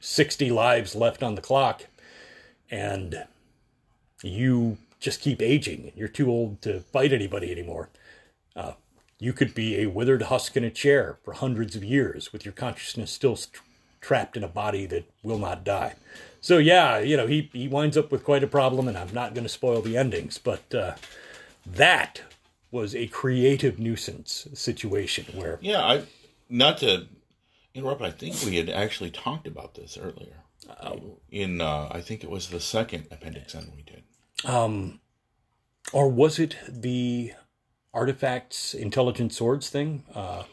[0.00, 1.86] 60 lives left on the clock
[2.70, 3.24] and
[4.22, 7.90] you just keep aging, you're too old to fight anybody anymore.
[8.54, 8.72] Uh,
[9.18, 12.52] you could be a withered husk in a chair for hundreds of years with your
[12.52, 13.62] consciousness still st-
[14.00, 15.94] trapped in a body that will not die.
[16.40, 19.34] So, yeah, you know, he, he winds up with quite a problem, and I'm not
[19.34, 20.94] going to spoil the endings, but uh,
[21.64, 22.22] that
[22.70, 25.58] was a creative nuisance situation where.
[25.60, 26.02] Yeah, I
[26.48, 27.06] not to
[27.76, 28.02] interrupt.
[28.02, 30.42] I think we had actually talked about this earlier.
[31.30, 34.02] in uh, I think it was the second Appendix N we did.
[34.44, 35.00] Um,
[35.92, 37.32] or was it the
[37.94, 40.44] artifacts, intelligent swords thing, uh,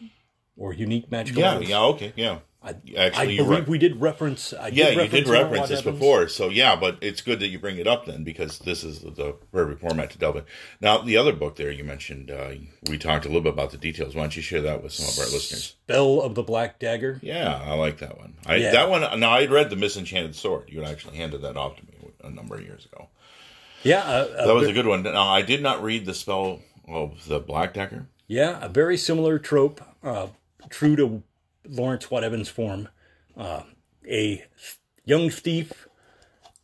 [0.58, 1.42] or unique magical?
[1.42, 2.40] Yeah, yeah, okay, yeah.
[2.64, 4.54] I, Actually, I believe re- we did reference.
[4.54, 6.00] I yeah, did you did reference this Evans.
[6.00, 9.02] before, so yeah, but it's good that you bring it up then because this is
[9.02, 10.44] the perfect format to delve in.
[10.80, 12.52] Now, the other book there you mentioned, uh,
[12.90, 14.16] we talked a little bit about the details.
[14.16, 15.76] Why don't you share that with some of our listeners?
[15.84, 17.20] Spell of the Black Dagger.
[17.22, 18.36] Yeah, I like that one.
[18.46, 18.72] I, Yeah.
[18.72, 19.20] That one.
[19.20, 20.70] Now, I read the Misenchanted Sword.
[20.70, 23.10] You actually handed that off to me a number of years ago.
[23.84, 25.04] Yeah, uh, That was a good one.
[25.04, 28.08] Now, I did not read the spell of the Black Dagger.
[28.28, 30.28] Yeah, a very similar trope, uh,
[30.70, 31.24] true to
[31.68, 32.90] Lawrence Watt Evans' form.
[33.36, 33.64] Uh,
[34.08, 34.46] a
[35.06, 35.88] young thief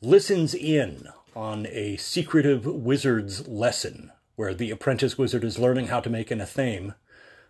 [0.02, 6.10] listens in on a secretive wizard's lesson where the apprentice wizard is learning how to
[6.10, 6.96] make an athame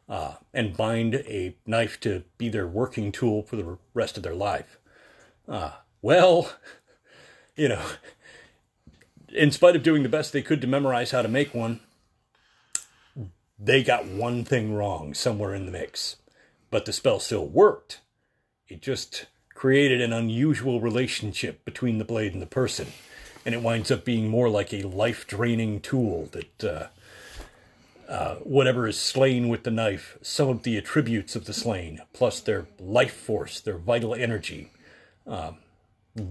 [0.08, 4.36] uh, and bind a knife to be their working tool for the rest of their
[4.36, 4.80] life.
[5.48, 6.52] Uh, well,
[7.56, 7.84] you know,
[9.30, 11.80] in spite of doing the best they could to memorize how to make one,
[13.60, 16.16] they got one thing wrong somewhere in the mix.
[16.70, 18.02] But the spell still worked.
[18.68, 22.88] It just created an unusual relationship between the blade and the person.
[23.46, 26.88] And it winds up being more like a life draining tool that uh,
[28.10, 32.40] uh, whatever is slain with the knife, some of the attributes of the slain, plus
[32.40, 34.72] their life force, their vital energy,
[35.28, 35.58] um,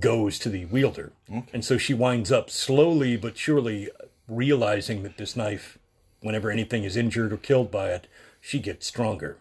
[0.00, 1.12] goes to the wielder.
[1.52, 3.90] And so she winds up slowly but surely
[4.26, 5.78] realizing that this knife,
[6.20, 8.06] whenever anything is injured or killed by it,
[8.40, 9.36] she gets stronger.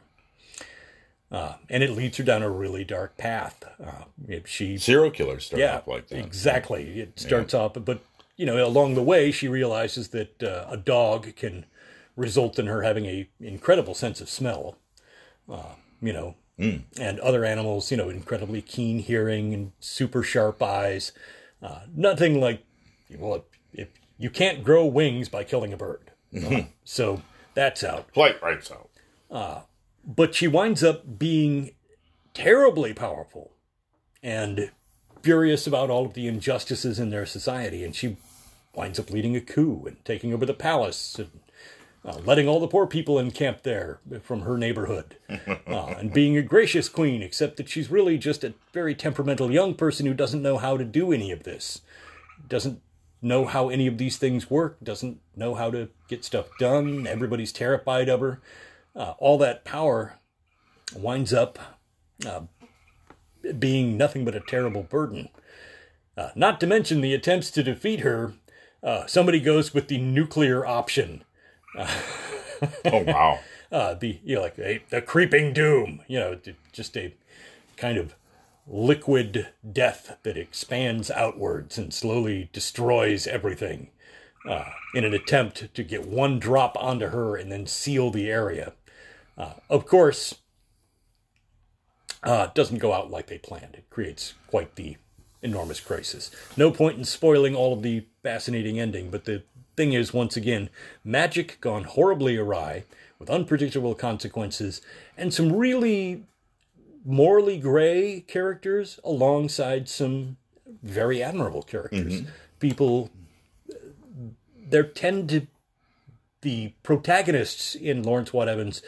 [1.30, 3.64] Uh, and it leads her down a really dark path.
[3.84, 4.06] Uh,
[4.46, 6.20] she Serial killers start yeah, off like that.
[6.20, 7.02] exactly.
[7.02, 8.00] It starts off, but
[8.38, 11.66] you know, along the way, she realizes that uh, a dog can
[12.16, 14.78] result in her having a incredible sense of smell.
[15.50, 16.36] Uh, you know,
[17.00, 21.12] and other animals, you know, incredibly keen hearing and super sharp eyes.
[21.62, 22.64] Uh, nothing like,
[23.18, 23.88] well, if, if
[24.18, 27.22] you can't grow wings by killing a bird, Uh, so
[27.54, 28.90] that's out Flight rights out.
[30.08, 31.72] But she winds up being
[32.34, 33.52] terribly powerful
[34.24, 34.72] and
[35.22, 37.84] furious about all of the injustices in their society.
[37.84, 38.16] And she
[38.74, 41.32] winds up leading a coup and taking over the palace and
[42.06, 46.42] uh, letting all the poor people encamp there from her neighborhood uh, and being a
[46.42, 50.58] gracious queen, except that she's really just a very temperamental young person who doesn't know
[50.58, 51.82] how to do any of this,
[52.48, 52.82] doesn't
[53.22, 57.06] know how any of these things work, doesn't know how to get stuff done.
[57.06, 58.40] Everybody's terrified of her
[58.98, 60.18] uh, all that power
[60.96, 61.60] winds up
[62.26, 62.42] uh,
[63.58, 65.30] being nothing but a terrible burden.
[66.18, 68.34] Uh, not to mention the attempts to defeat her.
[68.84, 71.24] Uh, somebody goes with the nuclear option.
[72.86, 73.40] Oh wow.
[73.70, 76.02] Uh, the you know like a, the creeping doom.
[76.08, 76.40] You know,
[76.72, 77.14] just a
[77.76, 78.16] kind of
[78.66, 83.90] liquid death that expands outwards and slowly destroys everything.
[84.50, 88.72] Uh, in an attempt to get one drop onto her and then seal the area.
[89.38, 90.36] Uh, of course,
[92.24, 93.76] uh, it doesn't go out like they planned.
[93.76, 94.98] It creates quite the
[95.42, 96.32] enormous crisis.
[96.56, 99.44] No point in spoiling all of the fascinating ending, but the
[99.76, 100.70] thing is, once again,
[101.04, 102.84] magic gone horribly awry
[103.20, 104.82] with unpredictable consequences
[105.16, 106.24] and some really
[107.06, 110.38] morally gray characters alongside some
[110.84, 112.24] very admirable characters.
[112.60, 113.10] People,
[114.70, 115.48] there tend to
[116.42, 118.82] the protagonists in Lawrence Watt Evans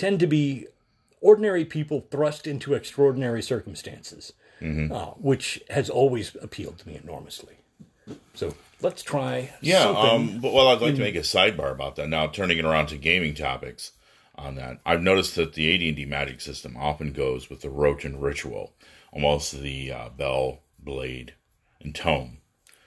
[0.00, 0.66] tend to be
[1.20, 4.32] ordinary people thrust into extraordinary circumstances,
[4.62, 7.56] uh, which has always appealed to me enormously.
[8.32, 9.52] So let's try.
[9.60, 12.08] Yeah, um, but well, I'd like to make a sidebar about that.
[12.08, 13.92] Now, turning it around to gaming topics
[14.36, 17.68] on that, I've noticed that the AD and D magic system often goes with the
[17.68, 18.72] roach and ritual,
[19.12, 21.34] almost the uh, bell, blade,
[21.82, 22.38] and tome.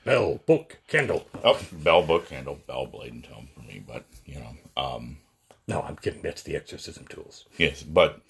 [0.03, 1.27] bell, book, candle.
[1.43, 3.83] Oh, bell, book, handle, bell, blade, and tome for me.
[3.85, 5.17] But you know, um,
[5.67, 6.21] No, I'm kidding.
[6.21, 7.45] That's the exorcism tools.
[7.57, 8.21] yes, but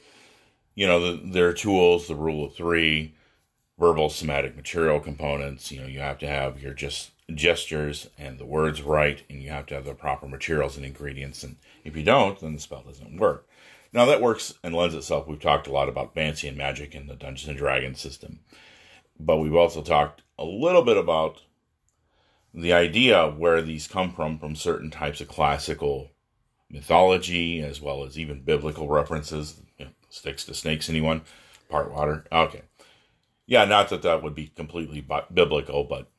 [0.76, 3.13] you know, the, there are tools, the rule of three,
[3.78, 5.72] verbal, somatic, material components.
[5.72, 9.50] You know, you have to have your just gestures and the words right, and you
[9.50, 11.43] have to have the proper materials and ingredients.
[11.43, 13.48] And if you don't, then the spell doesn't work.
[13.91, 15.28] Now that works and lends itself.
[15.28, 18.39] We've talked a lot about fancy and magic in the Dungeons and Dragons system,
[19.19, 21.41] but we've also talked a little bit about
[22.56, 26.10] the idea of where these come from from certain types of classical
[26.73, 29.62] mythology as well as even biblical references.
[29.77, 31.21] You know, sticks to snakes, anyone?
[31.69, 32.25] Part water.
[32.31, 32.63] Okay.
[33.45, 36.09] Yeah, not that that would be completely bi- biblical, but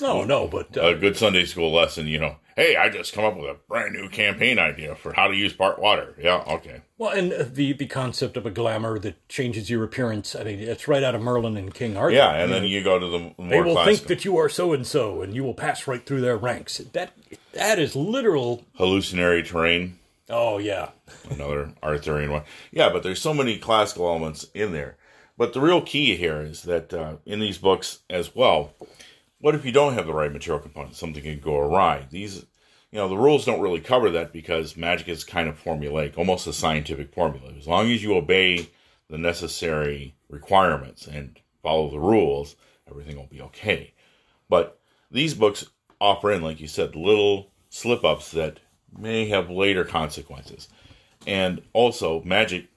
[0.00, 3.24] Oh no, but uh, a good Sunday school lesson, you know, Hey, I just come
[3.24, 6.14] up with a brand new campaign idea for how to use part water.
[6.18, 6.82] Yeah, okay.
[6.98, 10.36] Well, and uh, the the concept of a glamour that changes your appearance.
[10.36, 12.14] I mean, it's right out of Merlin and King Arthur.
[12.14, 14.48] Yeah, and then you go to the more They will classical think that you are
[14.48, 16.78] so and so, and you will pass right through their ranks.
[16.78, 17.12] That
[17.52, 18.64] that is literal.
[18.74, 19.98] hallucinatory terrain.
[20.28, 20.90] Oh yeah,
[21.30, 22.42] another Arthurian one.
[22.70, 24.96] Yeah, but there's so many classical elements in there.
[25.38, 28.72] But the real key here is that uh, in these books as well,
[29.42, 30.98] what if you don't have the right material components?
[30.98, 32.06] Something can go awry.
[32.08, 32.46] These,
[32.92, 36.46] you know, the rules don't really cover that because magic is kind of formulaic, almost
[36.46, 37.52] a scientific formula.
[37.58, 38.68] As long as you obey
[39.10, 42.54] the necessary requirements and follow the rules,
[42.88, 43.92] everything will be okay.
[44.48, 44.78] But
[45.10, 45.66] these books
[46.00, 48.60] offer in, like you said, little slip ups that
[48.96, 50.68] may have later consequences.
[51.26, 52.68] And also, magic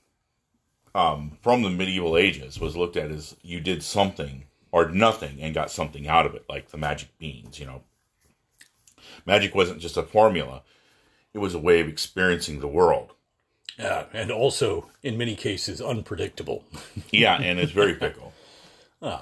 [0.95, 5.53] um, from the medieval ages was looked at as you did something or nothing and
[5.55, 7.81] got something out of it, like the magic beans, you know.
[9.25, 10.63] Magic wasn't just a formula,
[11.33, 13.13] it was a way of experiencing the world.
[13.79, 16.65] yeah, and also in many cases unpredictable.
[17.11, 18.33] Yeah, and it's very fickle.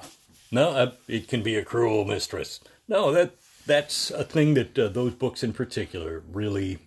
[0.51, 2.59] No, uh, it can be a cruel mistress.
[2.87, 3.35] No, that
[3.65, 6.77] that's a thing that uh, those books in particular really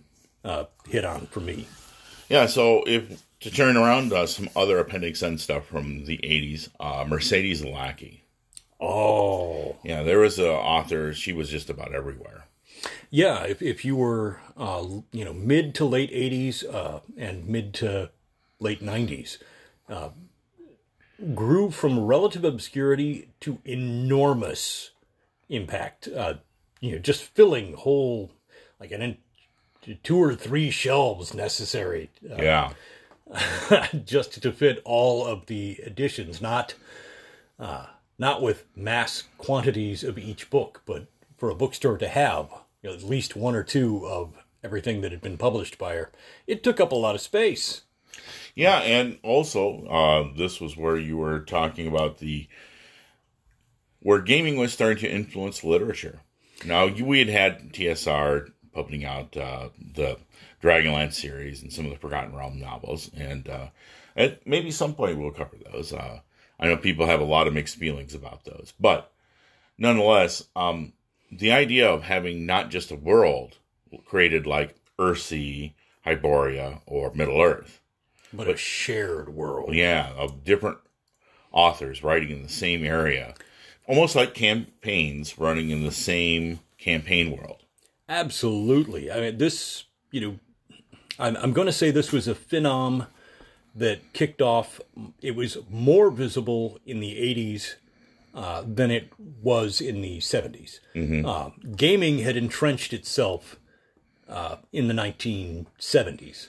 [0.43, 1.67] uh, hit on for me.
[2.29, 6.69] Yeah, so if to turn around uh, some other Appendix N stuff from the 80s,
[6.79, 8.23] uh, Mercedes Lackey.
[8.79, 12.45] Oh, Yeah, there was a author, she was just about everywhere.
[13.09, 13.43] yeah.
[13.43, 18.11] If if you were uh, you know mid to late '80s uh, and mid to
[18.59, 19.37] late '90s,
[19.89, 20.09] uh,
[21.33, 24.91] grew from relative obscurity to enormous
[25.49, 26.07] impact.
[26.07, 26.35] Uh,
[26.79, 28.31] you know, just filling whole
[28.79, 29.17] like an in,
[30.03, 32.73] two or three shelves necessary uh, Yeah.
[34.05, 36.75] just to fit all of the editions, not
[37.59, 42.49] uh, not with mass quantities of each book, but for a bookstore to have
[42.81, 46.11] you know, at least one or two of everything that had been published by her.
[46.45, 47.83] It took up a lot of space.
[48.55, 52.47] Yeah, and also uh, this was where you were talking about the
[53.99, 56.21] where gaming was starting to influence literature.
[56.65, 60.17] Now we had had TSR putting out uh, the
[60.61, 63.67] Dragonlance series and some of the Forgotten Realm novels, and uh,
[64.15, 65.93] at maybe some point we'll cover those.
[65.93, 66.21] Uh,
[66.59, 69.11] I know people have a lot of mixed feelings about those, but
[69.77, 70.93] nonetheless, um,
[71.31, 73.57] the idea of having not just a world
[74.05, 75.73] created like Earthsea,
[76.05, 77.81] Hyboria, or Middle Earth,
[78.33, 79.73] But, a shared world.
[79.75, 80.77] yeah, of different
[81.51, 83.35] authors writing in the same area,
[83.87, 87.63] almost like campaigns running in the same campaign world.
[88.09, 89.11] Absolutely.
[89.11, 90.39] I mean, this, you know,
[91.19, 93.07] I'm, I'm going to say this was a phenom
[93.77, 94.81] that kicked off.
[95.21, 97.75] It was more visible in the 80s
[98.33, 99.11] uh, than it
[99.41, 100.79] was in the 70s.
[101.25, 103.57] Uh, gaming had entrenched itself
[104.27, 106.47] uh, in the 1970s.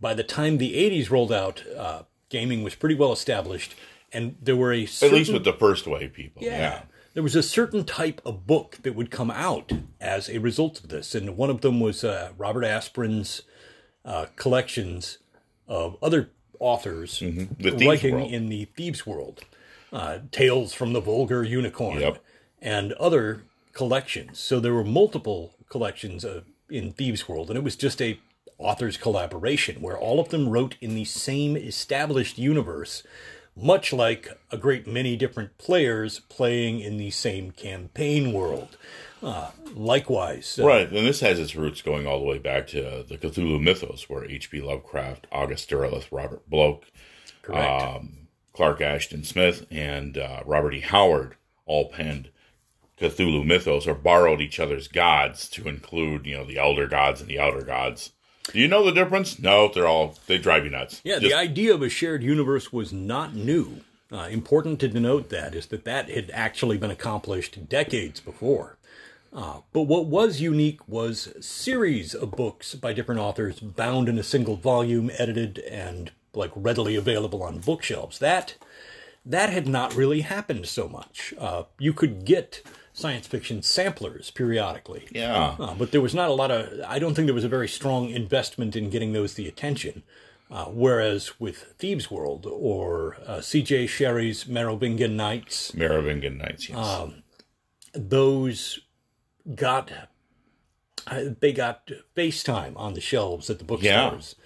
[0.00, 3.74] By the time the 80s rolled out, uh, gaming was pretty well established,
[4.12, 6.42] and there were a At least with the first wave people.
[6.42, 6.58] yeah.
[6.58, 6.82] Yeah.
[7.12, 10.90] There was a certain type of book that would come out as a result of
[10.90, 13.42] this, and one of them was uh, Robert Asprin's
[14.04, 15.18] uh, collections
[15.66, 17.86] of other authors Mm-hmm.
[17.88, 18.30] Writing World.
[18.30, 19.40] in the thieves' world,
[19.92, 22.18] uh, Tales from the Vulgar Unicorn, Yep.
[22.62, 23.42] and other
[23.72, 24.38] collections.
[24.38, 28.18] So there were multiple collections uh, in thieves' world, and it was just a
[28.58, 33.02] authors collaboration where all of them wrote in the same established universe
[33.56, 38.76] much like a great many different players playing in the same campaign world.
[39.22, 43.04] Uh, likewise, uh, Right, and this has its roots going all the way back to
[43.06, 44.60] the Cthulhu mythos, where H.P.
[44.60, 46.84] Lovecraft, August Derleth, Robert Bloch,
[47.48, 50.80] um, Clark Ashton Smith, and uh, Robert E.
[50.80, 52.30] Howard all penned
[52.98, 57.28] Cthulhu mythos or borrowed each other's gods to include, you know, the elder gods and
[57.30, 58.10] the outer gods.
[58.52, 59.38] Do you know the difference?
[59.38, 61.00] No, they're all they drive you nuts.
[61.04, 63.80] yeah, Just- the idea of a shared universe was not new.
[64.12, 68.76] Uh, important to denote that is that that had actually been accomplished decades before.
[69.32, 74.22] Uh, but what was unique was series of books by different authors bound in a
[74.24, 78.18] single volume, edited and like readily available on bookshelves.
[78.18, 78.56] That
[79.24, 81.34] that had not really happened so much.
[81.38, 82.62] Uh, you could get
[82.92, 85.06] science fiction samplers periodically.
[85.12, 87.48] yeah, Uh, but there was not a lot of, I don't think there was a
[87.48, 90.02] very strong investment in getting those the attention.
[90.50, 93.86] Uh, whereas with Thieves' World or uh, C.J.
[93.86, 96.68] Cherryh's Merovingian Nights, Merovingian Knights.
[96.68, 96.76] Yes.
[96.76, 97.22] Um,
[97.94, 98.80] those
[99.54, 99.90] got,
[101.06, 104.36] uh, they got FaceTime on the shelves at the bookstores.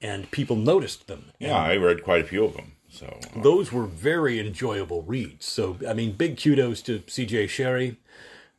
[0.00, 1.32] And people noticed them.
[1.38, 2.72] yeah, I read quite a few of them.
[2.88, 5.46] So uh, those were very enjoyable reads.
[5.46, 7.46] So, I mean, big kudos to C.J.
[7.46, 7.96] Cherryh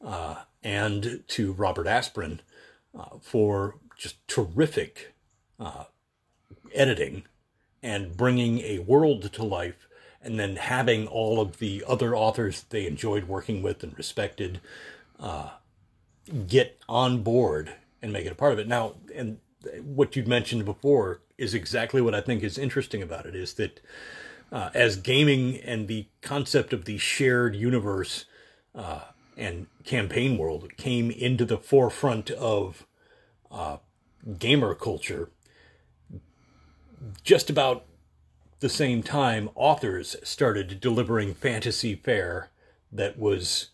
[0.03, 2.39] uh, and to Robert Asprin
[2.97, 5.15] uh, for just terrific
[5.59, 5.85] uh,
[6.73, 7.23] editing
[7.81, 9.87] and bringing a world to life,
[10.21, 14.59] and then having all of the other authors they enjoyed working with and respected
[15.19, 15.51] uh,
[16.47, 18.67] get on board and make it a part of it.
[18.67, 19.39] Now, and
[19.81, 23.79] what you'd mentioned before is exactly what I think is interesting about it is that
[24.51, 28.25] uh, as gaming and the concept of the shared universe
[28.73, 29.01] uh,
[29.35, 32.85] and campaign world came into the forefront of
[33.51, 33.77] uh,
[34.39, 35.29] gamer culture,
[37.23, 37.85] just about
[38.59, 42.49] the same time, authors started delivering fantasy fare
[42.91, 43.69] that was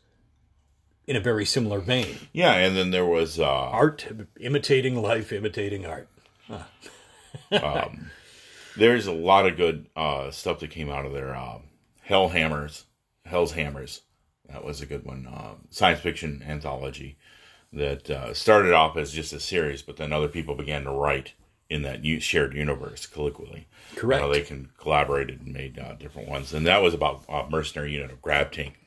[1.08, 2.18] in a very similar vein.
[2.32, 4.08] Yeah, and then there was uh, Art
[4.40, 6.08] imitating life, imitating art.
[7.52, 8.12] um,
[8.78, 11.36] there's a lot of good uh, stuff that came out of there.
[11.36, 11.64] Um,
[12.02, 12.86] Hell Hammers,
[13.26, 14.02] Hell's Hammers,
[14.50, 15.28] that was a good one.
[15.28, 17.18] Uh, science fiction anthology
[17.72, 21.34] that uh, started off as just a series, but then other people began to write
[21.70, 23.68] in that shared universe colloquially.
[23.96, 24.22] Correct.
[24.22, 27.50] You know, they can collaborated and made uh, different ones, and that was about a
[27.50, 28.80] mercenary unit of grav tank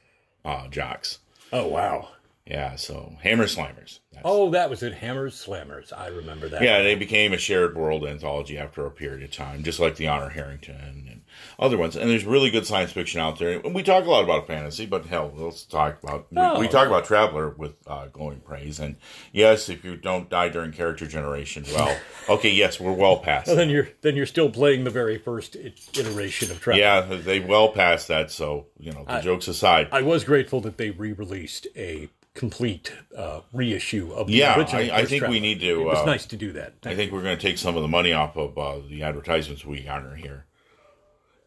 [0.44, 1.18] uh, jocks.
[1.52, 2.15] Oh wow!
[2.46, 3.98] Yeah, so Hammer Slammers.
[4.24, 4.94] Oh, that was it.
[4.94, 5.92] Hammers, slammers.
[5.92, 6.62] I remember that.
[6.62, 10.08] Yeah, they became a shared world anthology after a period of time, just like the
[10.08, 11.22] Honor Harrington and
[11.58, 11.96] other ones.
[11.96, 13.60] And there's really good science fiction out there.
[13.60, 16.58] And we talk a lot about fantasy, but hell, let's talk about we, Oh.
[16.60, 18.78] we talk about Traveller with uh, glowing praise.
[18.80, 18.96] And
[19.32, 21.94] yes, if you don't die during character generation, well,
[22.28, 23.48] okay, yes, we're well past.
[23.48, 26.82] Well, then you're then you're still playing the very first iteration of Traveller.
[26.82, 28.30] Yeah, they well past that.
[28.30, 33.40] So you know, the jokes aside, I was grateful that they re-released a complete uh,
[33.52, 34.82] reissue of the Yeah, original.
[34.82, 36.74] I- I first think we need to, It was uh, nice to do that.
[36.84, 39.64] I think we're going to take some of the money off of uh, the advertisements
[39.64, 40.44] we honor here,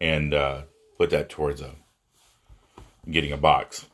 [0.01, 0.61] and uh,
[0.97, 1.75] put that towards a
[3.09, 3.85] getting a box,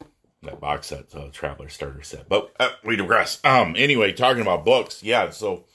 [0.43, 2.27] that box set, uh, traveler starter set.
[2.27, 3.39] But uh, we digress.
[3.43, 5.29] Um, anyway, talking about books, yeah.
[5.29, 5.65] So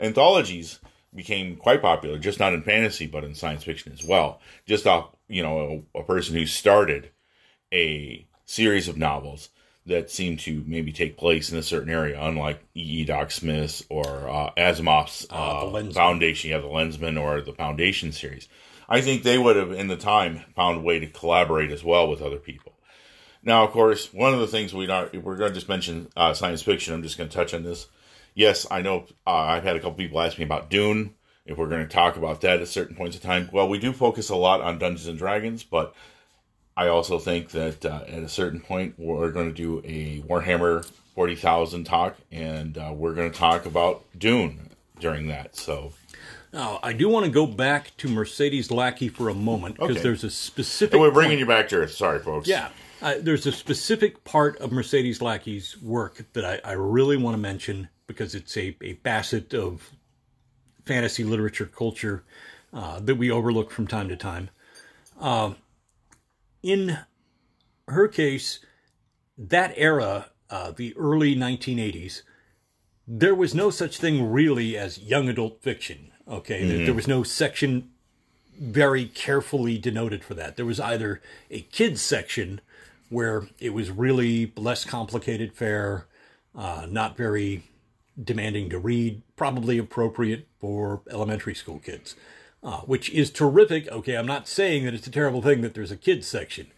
[0.00, 0.78] anthologies
[1.14, 4.40] became quite popular, just not in fantasy, but in science fiction as well.
[4.66, 7.10] Just off, you know, a, a person who started
[7.72, 9.48] a series of novels
[9.86, 13.00] that seem to maybe take place in a certain area, unlike E.
[13.00, 13.04] E.
[13.04, 15.94] Doc Smith's or uh, Asimov's uh, Lensman.
[15.94, 18.48] Foundation, yeah, the Lensman or the Foundation series.
[18.88, 22.08] I think they would have, in the time, found a way to collaborate as well
[22.08, 22.74] with other people.
[23.42, 26.32] Now, of course, one of the things we not we're going to just mention uh,
[26.34, 26.94] science fiction.
[26.94, 27.88] I'm just going to touch on this.
[28.34, 31.14] Yes, I know uh, I've had a couple people ask me about Dune.
[31.44, 33.92] If we're going to talk about that at certain points of time, well, we do
[33.92, 35.92] focus a lot on Dungeons and Dragons, but
[36.76, 40.84] I also think that uh, at a certain point we're going to do a Warhammer
[41.14, 45.54] forty thousand talk, and uh, we're going to talk about Dune during that.
[45.56, 45.92] So,
[46.52, 50.02] Now, I do want to go back to Mercedes Lackey for a moment because Okay.
[50.02, 50.94] there's a specific.
[50.94, 51.92] and we're bringing point- you back to Earth.
[51.92, 52.48] Sorry, folks.
[52.48, 52.68] Yeah,
[53.02, 57.38] uh, there's a specific part of Mercedes Lackey's work that I, I really want to
[57.40, 59.90] mention because it's a, a facet of
[60.86, 62.24] fantasy literature culture
[62.72, 64.48] uh, that we overlook from time to time.
[65.20, 65.56] Um,
[66.62, 66.98] in
[67.88, 68.60] her case,
[69.36, 72.22] that era, uh, the early 1980s,
[73.06, 76.12] there was no such thing really as young adult fiction.
[76.28, 77.90] Okay, There- there was no section
[78.58, 80.56] very carefully denoted for that.
[80.56, 82.60] There was either a kids section
[83.08, 86.06] where it was really less complicated fare,
[86.54, 87.64] uh, not very
[88.22, 92.14] demanding to read, probably appropriate for elementary school kids,
[92.62, 93.88] uh, which is terrific.
[93.88, 96.68] Okay, I'm not saying that it's a terrible thing that there's a kids section,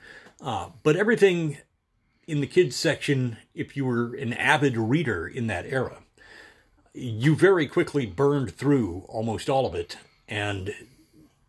[0.41, 1.59] uh, but everything
[2.27, 5.99] in the kids section, if you were an avid reader in that era,
[6.95, 10.75] you very quickly burned through almost all of it, and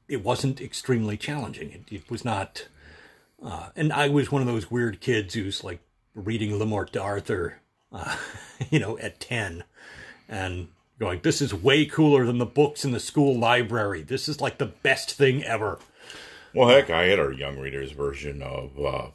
[0.07, 1.71] it wasn't extremely challenging.
[1.71, 2.67] It, it was not,
[3.43, 5.79] uh, and I was one of those weird kids who's like
[6.13, 7.59] reading Le Morte d'Arthur,
[7.91, 8.17] uh,
[8.69, 9.63] you know, at ten,
[10.27, 10.67] and
[10.99, 14.01] going, "This is way cooler than the books in the school library.
[14.01, 15.79] This is like the best thing ever."
[16.53, 19.07] Well, heck, I had our young readers version of uh,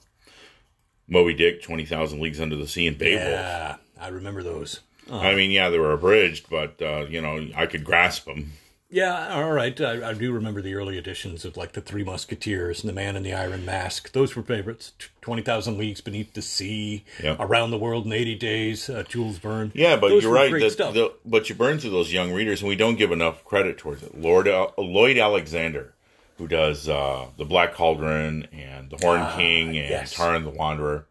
[1.08, 3.28] Moby Dick, Twenty Thousand Leagues Under the Sea, and Beowulf.
[3.28, 4.80] Yeah, I remember those.
[5.10, 8.52] I mean, yeah, they were abridged, but uh, you know, I could grasp them.
[8.92, 9.80] Yeah, all right.
[9.80, 13.14] I, I do remember the early editions of like the Three Musketeers and the Man
[13.14, 14.10] in the Iron Mask.
[14.10, 14.92] Those were favorites.
[15.20, 17.04] Twenty Thousand Leagues Beneath the Sea.
[17.24, 19.70] Around the World in Eighty Days, uh, Jules Verne.
[19.76, 20.50] Yeah, but Those you're right.
[20.50, 23.78] That, the, but you burn through those young readers, and we don't give enough credit
[23.78, 24.18] towards it.
[24.18, 25.94] Lord Al- Lloyd Alexander,
[26.38, 30.14] who does uh, the Black Cauldron and the Horn King and Ah, yes.
[30.16, 31.06] Taran the Wanderer.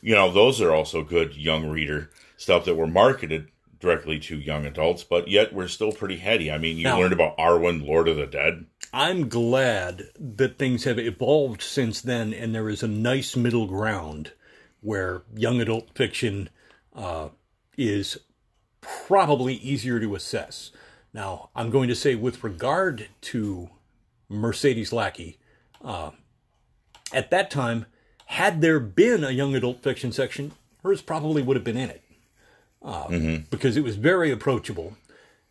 [0.00, 3.48] You know, those are also good young reader stuff that were marketed
[3.80, 6.50] directly to young adults, but yet we're still pretty heady.
[6.50, 8.66] I mean, you Now- learned about Arawn, Lord of the Dead.
[8.92, 14.32] I'm glad that things have evolved since then, and there is a nice middle ground
[14.80, 16.48] where young adult fiction
[16.94, 17.28] uh,
[17.76, 18.18] is
[18.80, 20.70] probably easier to assess.
[21.12, 23.70] Now, I'm going to say, with regard to
[24.28, 25.38] Mercedes Lackey,
[25.84, 26.10] uh,
[27.12, 27.86] at that time,
[28.26, 30.52] had there been a young adult fiction section,
[30.82, 32.02] hers probably would have been in it
[32.82, 33.08] uh,
[33.50, 34.96] because it was very approachable.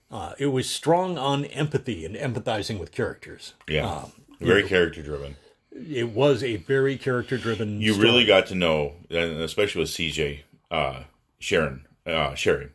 [0.10, 3.54] Uh, it was strong on empathy and empathizing with characters.
[3.68, 3.86] Yeah.
[3.90, 5.36] Um, Very character driven.
[5.72, 7.82] it was a very character driven.
[7.82, 11.02] You really got to know, and especially with CJ, uh,
[11.40, 12.70] Sharon, uh, Cherryh,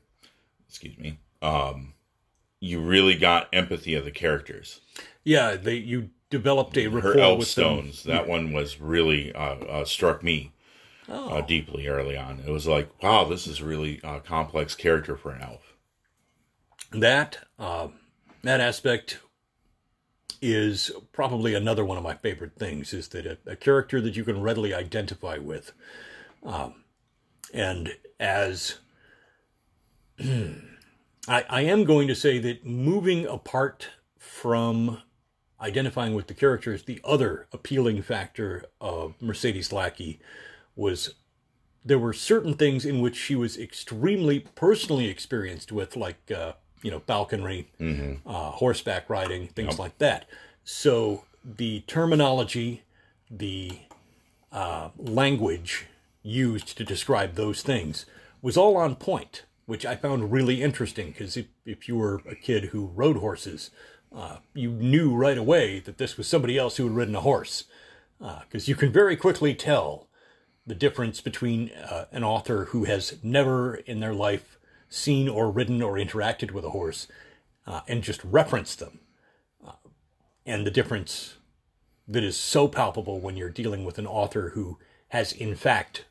[0.68, 1.18] excuse me.
[1.40, 1.94] Um,
[2.60, 4.80] you really got empathy of the characters.
[5.24, 5.56] yeah.
[5.56, 7.64] They you developed a Her rapport elf with them.
[7.64, 10.52] stones, that one was really uh, uh, struck me
[11.14, 11.28] Oh.
[11.28, 12.40] uh, deeply early on.
[12.40, 15.74] It was like, wow, this is a really a complex character for an elf.
[16.90, 17.98] That um,
[18.42, 19.18] that aspect
[20.40, 22.94] is probably another one of my favorite things.
[22.94, 25.74] Is that a, a character that you can readily identify with,
[26.44, 26.84] um,
[27.52, 28.78] and as
[30.18, 30.64] I,
[31.28, 35.02] I am going to say that moving apart from
[35.60, 40.18] identifying with the character is the other appealing factor of Mercedes Lackey
[40.76, 41.14] was
[41.84, 46.52] there were certain things in which she was extremely personally experienced with, like uh,
[46.82, 47.68] you know falconry,
[48.26, 50.26] uh, horseback riding, things like that.
[50.64, 52.82] So the terminology,
[53.30, 53.78] the
[54.52, 55.86] uh, language
[56.22, 58.06] used to describe those things
[58.40, 62.36] was all on point, which I found really interesting because if, if you were a
[62.36, 63.70] kid who rode horses,
[64.14, 67.64] uh, you knew right away that this was somebody else who had ridden a horse.
[68.20, 70.06] Because you can very quickly tell
[70.66, 74.58] the difference between uh, an author who has never in their life
[74.88, 77.08] seen or ridden or interacted with a horse
[77.66, 79.00] uh, and just referenced them,
[79.66, 79.72] uh,
[80.46, 81.34] and the difference
[82.06, 86.04] that is so palpable when you're dealing with an author who has, in fact,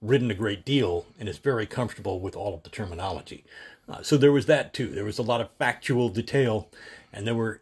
[0.00, 3.44] ridden a great deal and is very comfortable with all of the terminology.
[3.88, 4.88] Uh, so there was that too.
[4.88, 6.70] There was a lot of factual detail,
[7.12, 7.60] and there were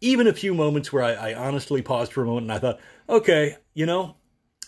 [0.00, 2.80] even a few moments where I, I honestly paused for a moment and I thought,
[3.08, 4.16] okay, you know,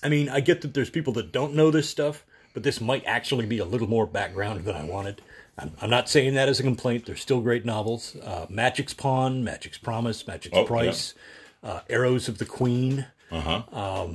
[0.04, 3.04] I mean, I get that there's people that don't know this stuff, but this might
[3.06, 5.22] actually be a little more background than I wanted.
[5.58, 7.06] I'm, I'm not saying that as a complaint.
[7.06, 8.14] They're still great novels.
[8.22, 11.14] Uh, Magic's Pawn, Magic's Promise, Magic's Oh, Price,
[11.62, 14.08] uh, Arrows of the Queen, Uh huh.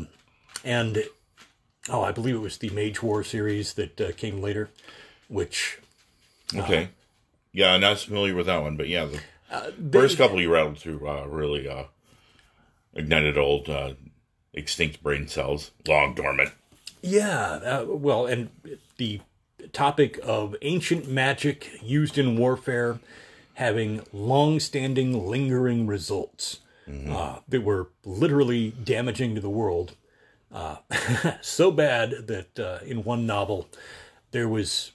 [0.63, 1.03] and
[1.89, 4.69] oh, I believe it was the Mage War series that uh, came later,
[5.27, 5.79] which
[6.55, 6.89] okay.
[7.51, 9.19] Yeah, I'm not familiar with that one, but yeah, the
[9.49, 11.85] uh, they- first couple you rattled through uh, really uh,
[12.93, 13.93] ignited old uh,
[14.53, 16.51] extinct brain cells, long dormant.
[17.01, 18.49] Yeah, uh, well, and
[18.97, 19.21] the
[19.71, 22.99] topic of ancient magic used in warfare
[23.53, 26.59] having long-standing, lingering results
[27.09, 29.95] uh, that were literally damaging to the world.
[30.51, 30.77] Uh,
[31.41, 33.67] so bad that uh, in one novel
[34.31, 34.91] there was,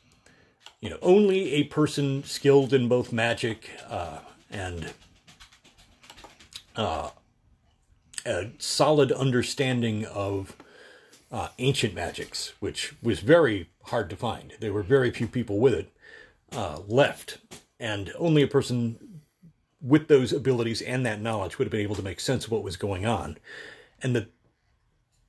[0.80, 4.18] you know, only a person skilled in both magic uh,
[4.50, 4.92] and
[6.74, 7.10] uh,
[8.24, 10.56] a solid understanding of
[11.30, 14.54] uh, ancient magics, which was very hard to find.
[14.60, 15.92] There were very few people with it
[16.52, 17.38] uh, left,
[17.80, 19.20] and only a person
[19.80, 22.62] with those abilities and that knowledge would have been able to make sense of what
[22.62, 23.36] was going on.
[24.02, 24.28] And that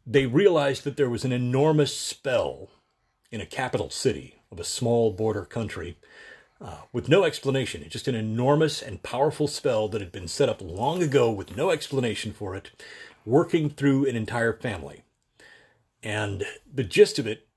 [0.06, 2.70] they realized that there was an enormous spell
[3.32, 5.98] in a capital city of a small border country
[6.62, 7.86] uh, with no explanation.
[7.90, 11.70] Just an enormous and powerful spell that had been set up long ago with no
[11.70, 12.72] explanation for it,
[13.26, 15.04] working through an entire family.
[16.04, 17.48] And the gist of it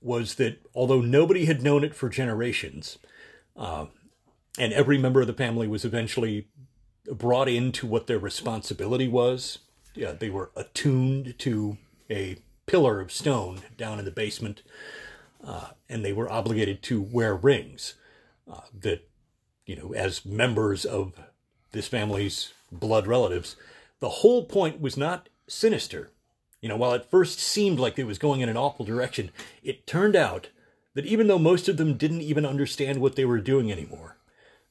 [0.00, 2.98] was that although nobody had known it for generations,
[3.56, 3.86] uh,
[4.58, 6.48] and every member of the family was eventually
[7.06, 9.58] brought into what their responsibility was,
[9.94, 11.76] yeah, they were attuned to
[12.10, 12.36] a
[12.66, 14.62] pillar of stone down in the basement,
[15.44, 17.94] uh, and they were obligated to wear rings
[18.50, 19.08] uh, that,
[19.66, 21.14] you know, as members of
[21.72, 23.56] this family's blood relatives.
[24.00, 26.10] The whole point was not sinister.
[26.60, 29.30] You know, while it first seemed like it was going in an awful direction,
[29.62, 30.48] it turned out
[30.94, 34.18] that even though most of them didn't even understand what they were doing anymore,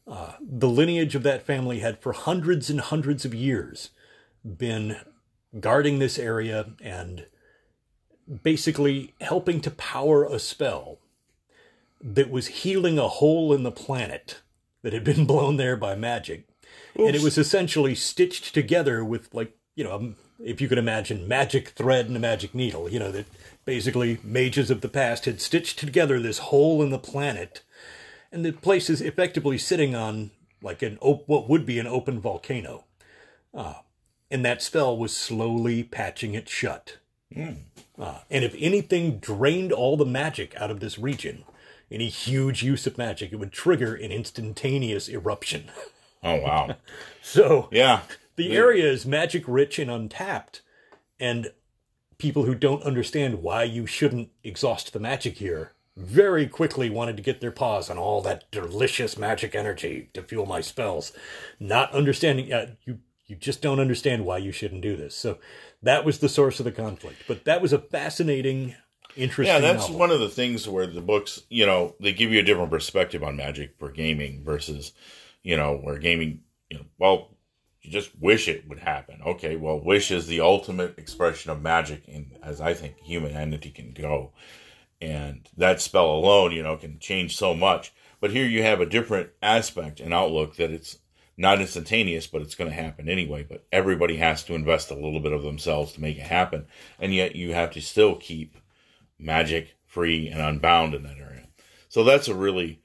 [0.07, 3.89] uh, the lineage of that family had for hundreds and hundreds of years
[4.45, 4.97] been
[5.59, 7.26] guarding this area and
[8.43, 10.99] basically helping to power a spell
[12.04, 14.41] that was healing a hole in the planet
[14.82, 16.47] that had been blown there by magic.
[16.95, 21.28] And it was essentially stitched together with, like, you know, um, if you could imagine
[21.28, 23.26] magic thread and a magic needle, you know, that
[23.66, 27.62] basically mages of the past had stitched together this hole in the planet.
[28.32, 30.32] And the place is effectively sitting on,
[30.62, 32.86] like, an op- what would be an open volcano.
[33.54, 33.76] Uh,
[34.30, 36.97] and that spell was slowly patching it shut.
[37.97, 41.43] Uh, and if anything drained all the magic out of this region,
[41.91, 45.65] any huge use of magic, it would trigger an instantaneous eruption.
[46.23, 46.75] Oh wow.
[47.23, 48.01] So Yeah.
[48.35, 50.61] the area is magic rich and untapped,
[51.19, 51.51] and
[52.19, 57.23] people who don't understand why you shouldn't exhaust the magic here very quickly wanted to
[57.23, 61.11] get their paws on all that delicious magic energy to fuel my spells,
[61.59, 62.99] not understanding uh, you.
[63.25, 65.15] You just don't understand why you shouldn't do this.
[65.15, 65.39] So
[65.81, 67.23] that was the source of the conflict.
[67.27, 68.75] But that was a fascinating,
[69.16, 69.53] interesting.
[69.53, 69.99] Yeah, that's novel.
[69.99, 73.24] one of the things where the books, you know, they give you a different perspective
[73.24, 74.93] on magic for gaming versus,
[75.43, 77.30] you know, where gaming, you know, well,
[77.82, 79.22] you just wish it would happen.
[79.26, 83.72] Okay, well, wish is the ultimate expression of magic, in as I think human entity
[83.72, 84.34] can go,
[85.01, 87.91] and that spell alone, you know, can change so much.
[88.20, 90.99] But here you have a different aspect and outlook that it's
[91.38, 93.43] not instantaneous, but it's going to happen anyway.
[93.49, 96.68] But everybody has to invest a little bit of themselves to make it happen,
[96.99, 98.55] and yet you have to still keep
[99.22, 101.47] magic free and unbound in that area.
[101.89, 102.82] So that's a really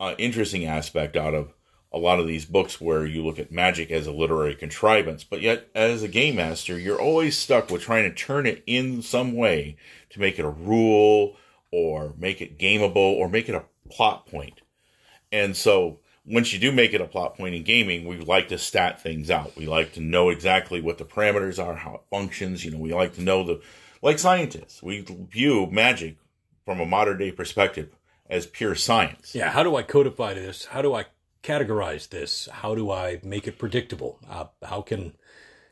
[0.00, 1.54] uh, interesting aspect out of
[1.92, 5.40] a lot of these books where you look at magic as a literary contrivance, but
[5.40, 9.32] yet as a game master, you're always stuck with trying to turn it in some
[9.34, 9.76] way
[10.10, 11.36] to make it a rule
[11.70, 14.60] or make it gameable or make it a plot point.
[15.32, 18.58] And so once you do make it a plot point in gaming, we like to
[18.58, 19.56] stat things out.
[19.56, 22.64] We like to know exactly what the parameters are, how it functions.
[22.64, 23.62] You know, we like to know the,
[24.02, 26.16] like scientists, we view magic
[26.64, 27.90] from a modern day perspective
[28.28, 29.34] as pure science.
[29.34, 30.66] Yeah, how do I codify this?
[30.66, 31.06] How do I
[31.42, 32.48] categorize this?
[32.52, 34.18] How do I make it predictable?
[34.28, 35.14] Uh, how can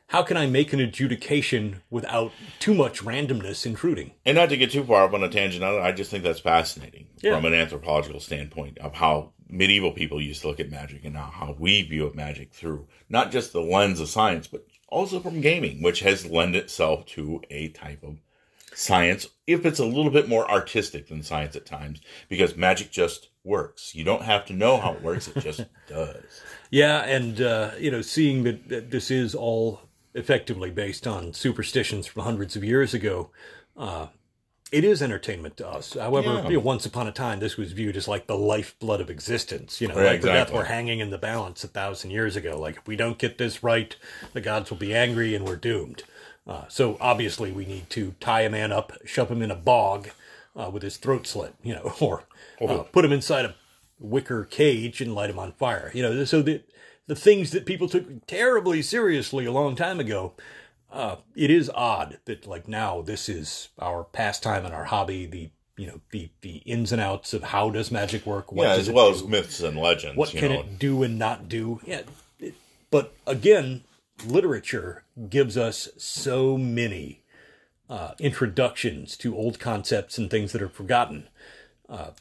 [0.07, 4.11] how can I make an adjudication without too much randomness intruding?
[4.25, 7.07] And not to get too far up on a tangent I just think that's fascinating
[7.21, 7.35] Yeah.
[7.35, 11.29] from an anthropological standpoint of how medieval people used to look at magic and now
[11.33, 15.81] how we view magic through not just the lens of science, but also from gaming,
[15.81, 18.17] which has lent itself to a type of
[18.73, 23.29] science, if it's a little bit more artistic than science at times, because magic just
[23.43, 23.95] works.
[23.95, 26.41] You don't have to know how it works, it just does.
[26.69, 29.81] Yeah, and uh, you know, seeing that, that this is all
[30.13, 33.29] effectively based on superstitions from hundreds of years ago,
[33.77, 34.07] uh,
[34.71, 35.93] it is entertainment to us.
[35.93, 36.47] However, Yeah.
[36.49, 39.79] you know, once upon a time, this was viewed as like the lifeblood of existence.
[39.79, 42.59] You know, Right, life and death were hanging in the balance a thousand years ago.
[42.59, 43.95] Like, if we don't get this right,
[44.33, 46.03] the gods will be angry and we're doomed.
[46.45, 50.09] Uh, so obviously, we need to tie a man up, shove him in a bog
[50.55, 52.23] uh, with his throat slit, you know, or
[52.61, 53.55] uh, put him inside a
[53.99, 55.91] wicker cage and light him on fire.
[55.93, 56.61] You know, so the
[57.07, 60.33] the things that people took terribly seriously a long time ago.
[60.91, 65.25] Uh, it is odd that like now this is our pastime and our hobby.
[65.25, 68.51] The you know the the ins and outs of how does magic work?
[68.51, 69.15] What yeah, as well do?
[69.15, 70.17] as myths and legends.
[70.17, 70.59] what you can know.
[70.61, 71.81] it do and not do?
[71.85, 72.01] Yeah,
[72.39, 72.55] it,
[72.89, 73.83] but again,
[74.25, 77.21] literature gives us so many
[77.89, 81.27] uh, introductions to old concepts and things that are forgotten,
[81.89, 82.11] uh,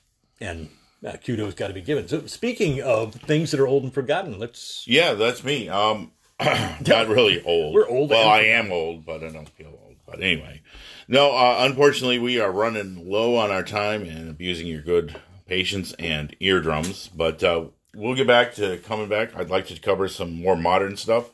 [0.40, 0.70] and
[1.06, 2.08] uh, kudos got to be given.
[2.08, 5.68] So, speaking of things that are old and forgotten, let's Yeah, that's me.
[5.68, 6.12] Um,
[6.86, 7.74] not really old.
[7.74, 9.96] We're old Well, I am old, but I don't feel old.
[10.06, 10.62] But anyway,
[11.08, 11.32] no.
[11.32, 15.16] Uh, unfortunately, we are running low on our time and abusing your good
[15.46, 17.08] patience and eardrums.
[17.08, 19.34] But uh, we'll get back to coming back.
[19.34, 21.30] I'd like to cover some more modern stuff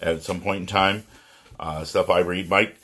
[0.00, 1.04] at some point in time.
[1.60, 2.76] Uh, stuff I read, Mike.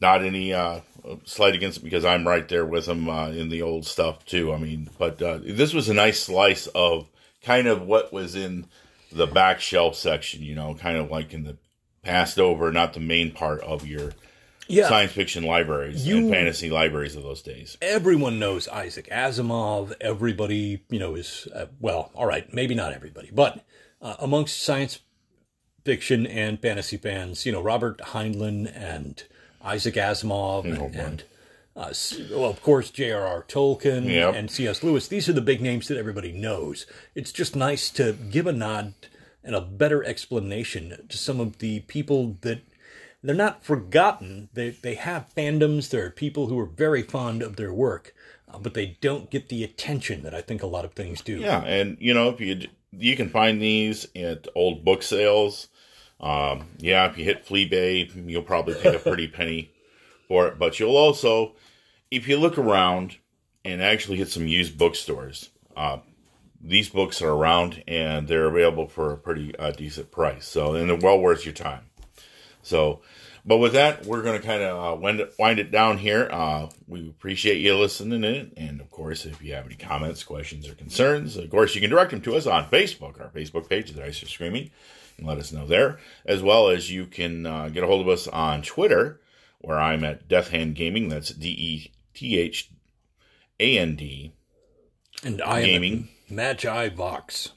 [0.00, 0.80] Not any uh,
[1.24, 4.52] slight against it because I'm right there with him uh, in the old stuff too.
[4.52, 7.08] I mean, but uh, this was a nice slice of
[7.42, 8.66] kind of what was in
[9.14, 10.42] the back shelf section.
[10.42, 11.56] You know, kind of like in the
[12.02, 14.12] passed over, not the main part of your
[14.68, 14.88] yeah.
[14.88, 17.78] science fiction libraries You- and fantasy libraries of those days.
[17.80, 19.92] everyone knows Isaac Asimov.
[20.00, 23.64] Everybody, you know, is uh, well, all right, maybe not everybody, but
[24.02, 25.00] uh, amongst science
[25.84, 29.22] fiction and fantasy fans, you know, Robert Heinlein and
[29.62, 31.24] Isaac Asimov Oh, and, and
[31.76, 31.92] uh,
[32.30, 33.44] well, of course, J.R.R.
[33.48, 34.34] Tolkien Yep.
[34.34, 34.82] and C.S.
[34.82, 35.08] Lewis.
[35.08, 36.86] These are the big names that everybody knows.
[37.14, 38.94] It's just nice to give a nod
[39.42, 42.60] and a better explanation to some of the people that
[43.22, 44.48] they're not forgotten.
[44.52, 45.90] They they have fandoms.
[45.90, 48.14] There are people who are very fond of their work,
[48.52, 51.38] uh, but they don't get the attention that I think a lot of things do.
[51.38, 55.68] Yeah, and you know if you you can find these at old book sales.
[56.20, 59.70] Um, yeah, if you hit Flea Bay, you'll probably pay a pretty penny
[60.26, 60.58] for it.
[60.58, 61.54] But you'll also,
[62.10, 63.16] if you look around
[63.64, 65.98] and actually hit some used bookstores, uh,
[66.60, 70.46] these books are around and they're available for a pretty uh, decent price.
[70.46, 71.86] So and they're well worth your time.
[72.62, 73.02] So,
[73.44, 76.30] but with that, we're going to kind of uh, wind, it, wind it down here.
[76.32, 78.52] Uh, we appreciate you listening in.
[78.56, 81.90] And of course, if you have any comments, questions, or concerns, of course, you can
[81.90, 83.20] direct them to us on Facebook.
[83.20, 84.70] Our Facebook page is Ice Screaming.
[85.18, 85.98] And let us know there.
[86.24, 89.20] As well as you can uh, get a hold of us on Twitter,
[89.64, 91.08] where I'm at Dethand Gaming.
[91.08, 92.70] That's D E T H
[93.60, 94.32] A N D
[95.22, 96.08] And I gaming.
[96.30, 97.50] am Magi Vox.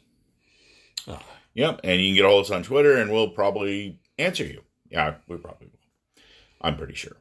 [1.54, 4.62] Yep, and you can get all this on Twitter, and we'll probably answer you.
[4.92, 6.22] Yeah, we probably will.
[6.62, 7.18] I'm pretty sure.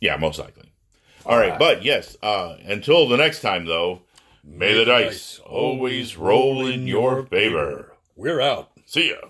[0.00, 0.72] Yeah, most likely.
[1.26, 2.16] All right, but yes.
[2.22, 4.02] Uh, until the next time, though,
[4.44, 7.94] may the dice always roll in your favor.
[8.14, 8.70] We're out.
[8.86, 9.28] See ya.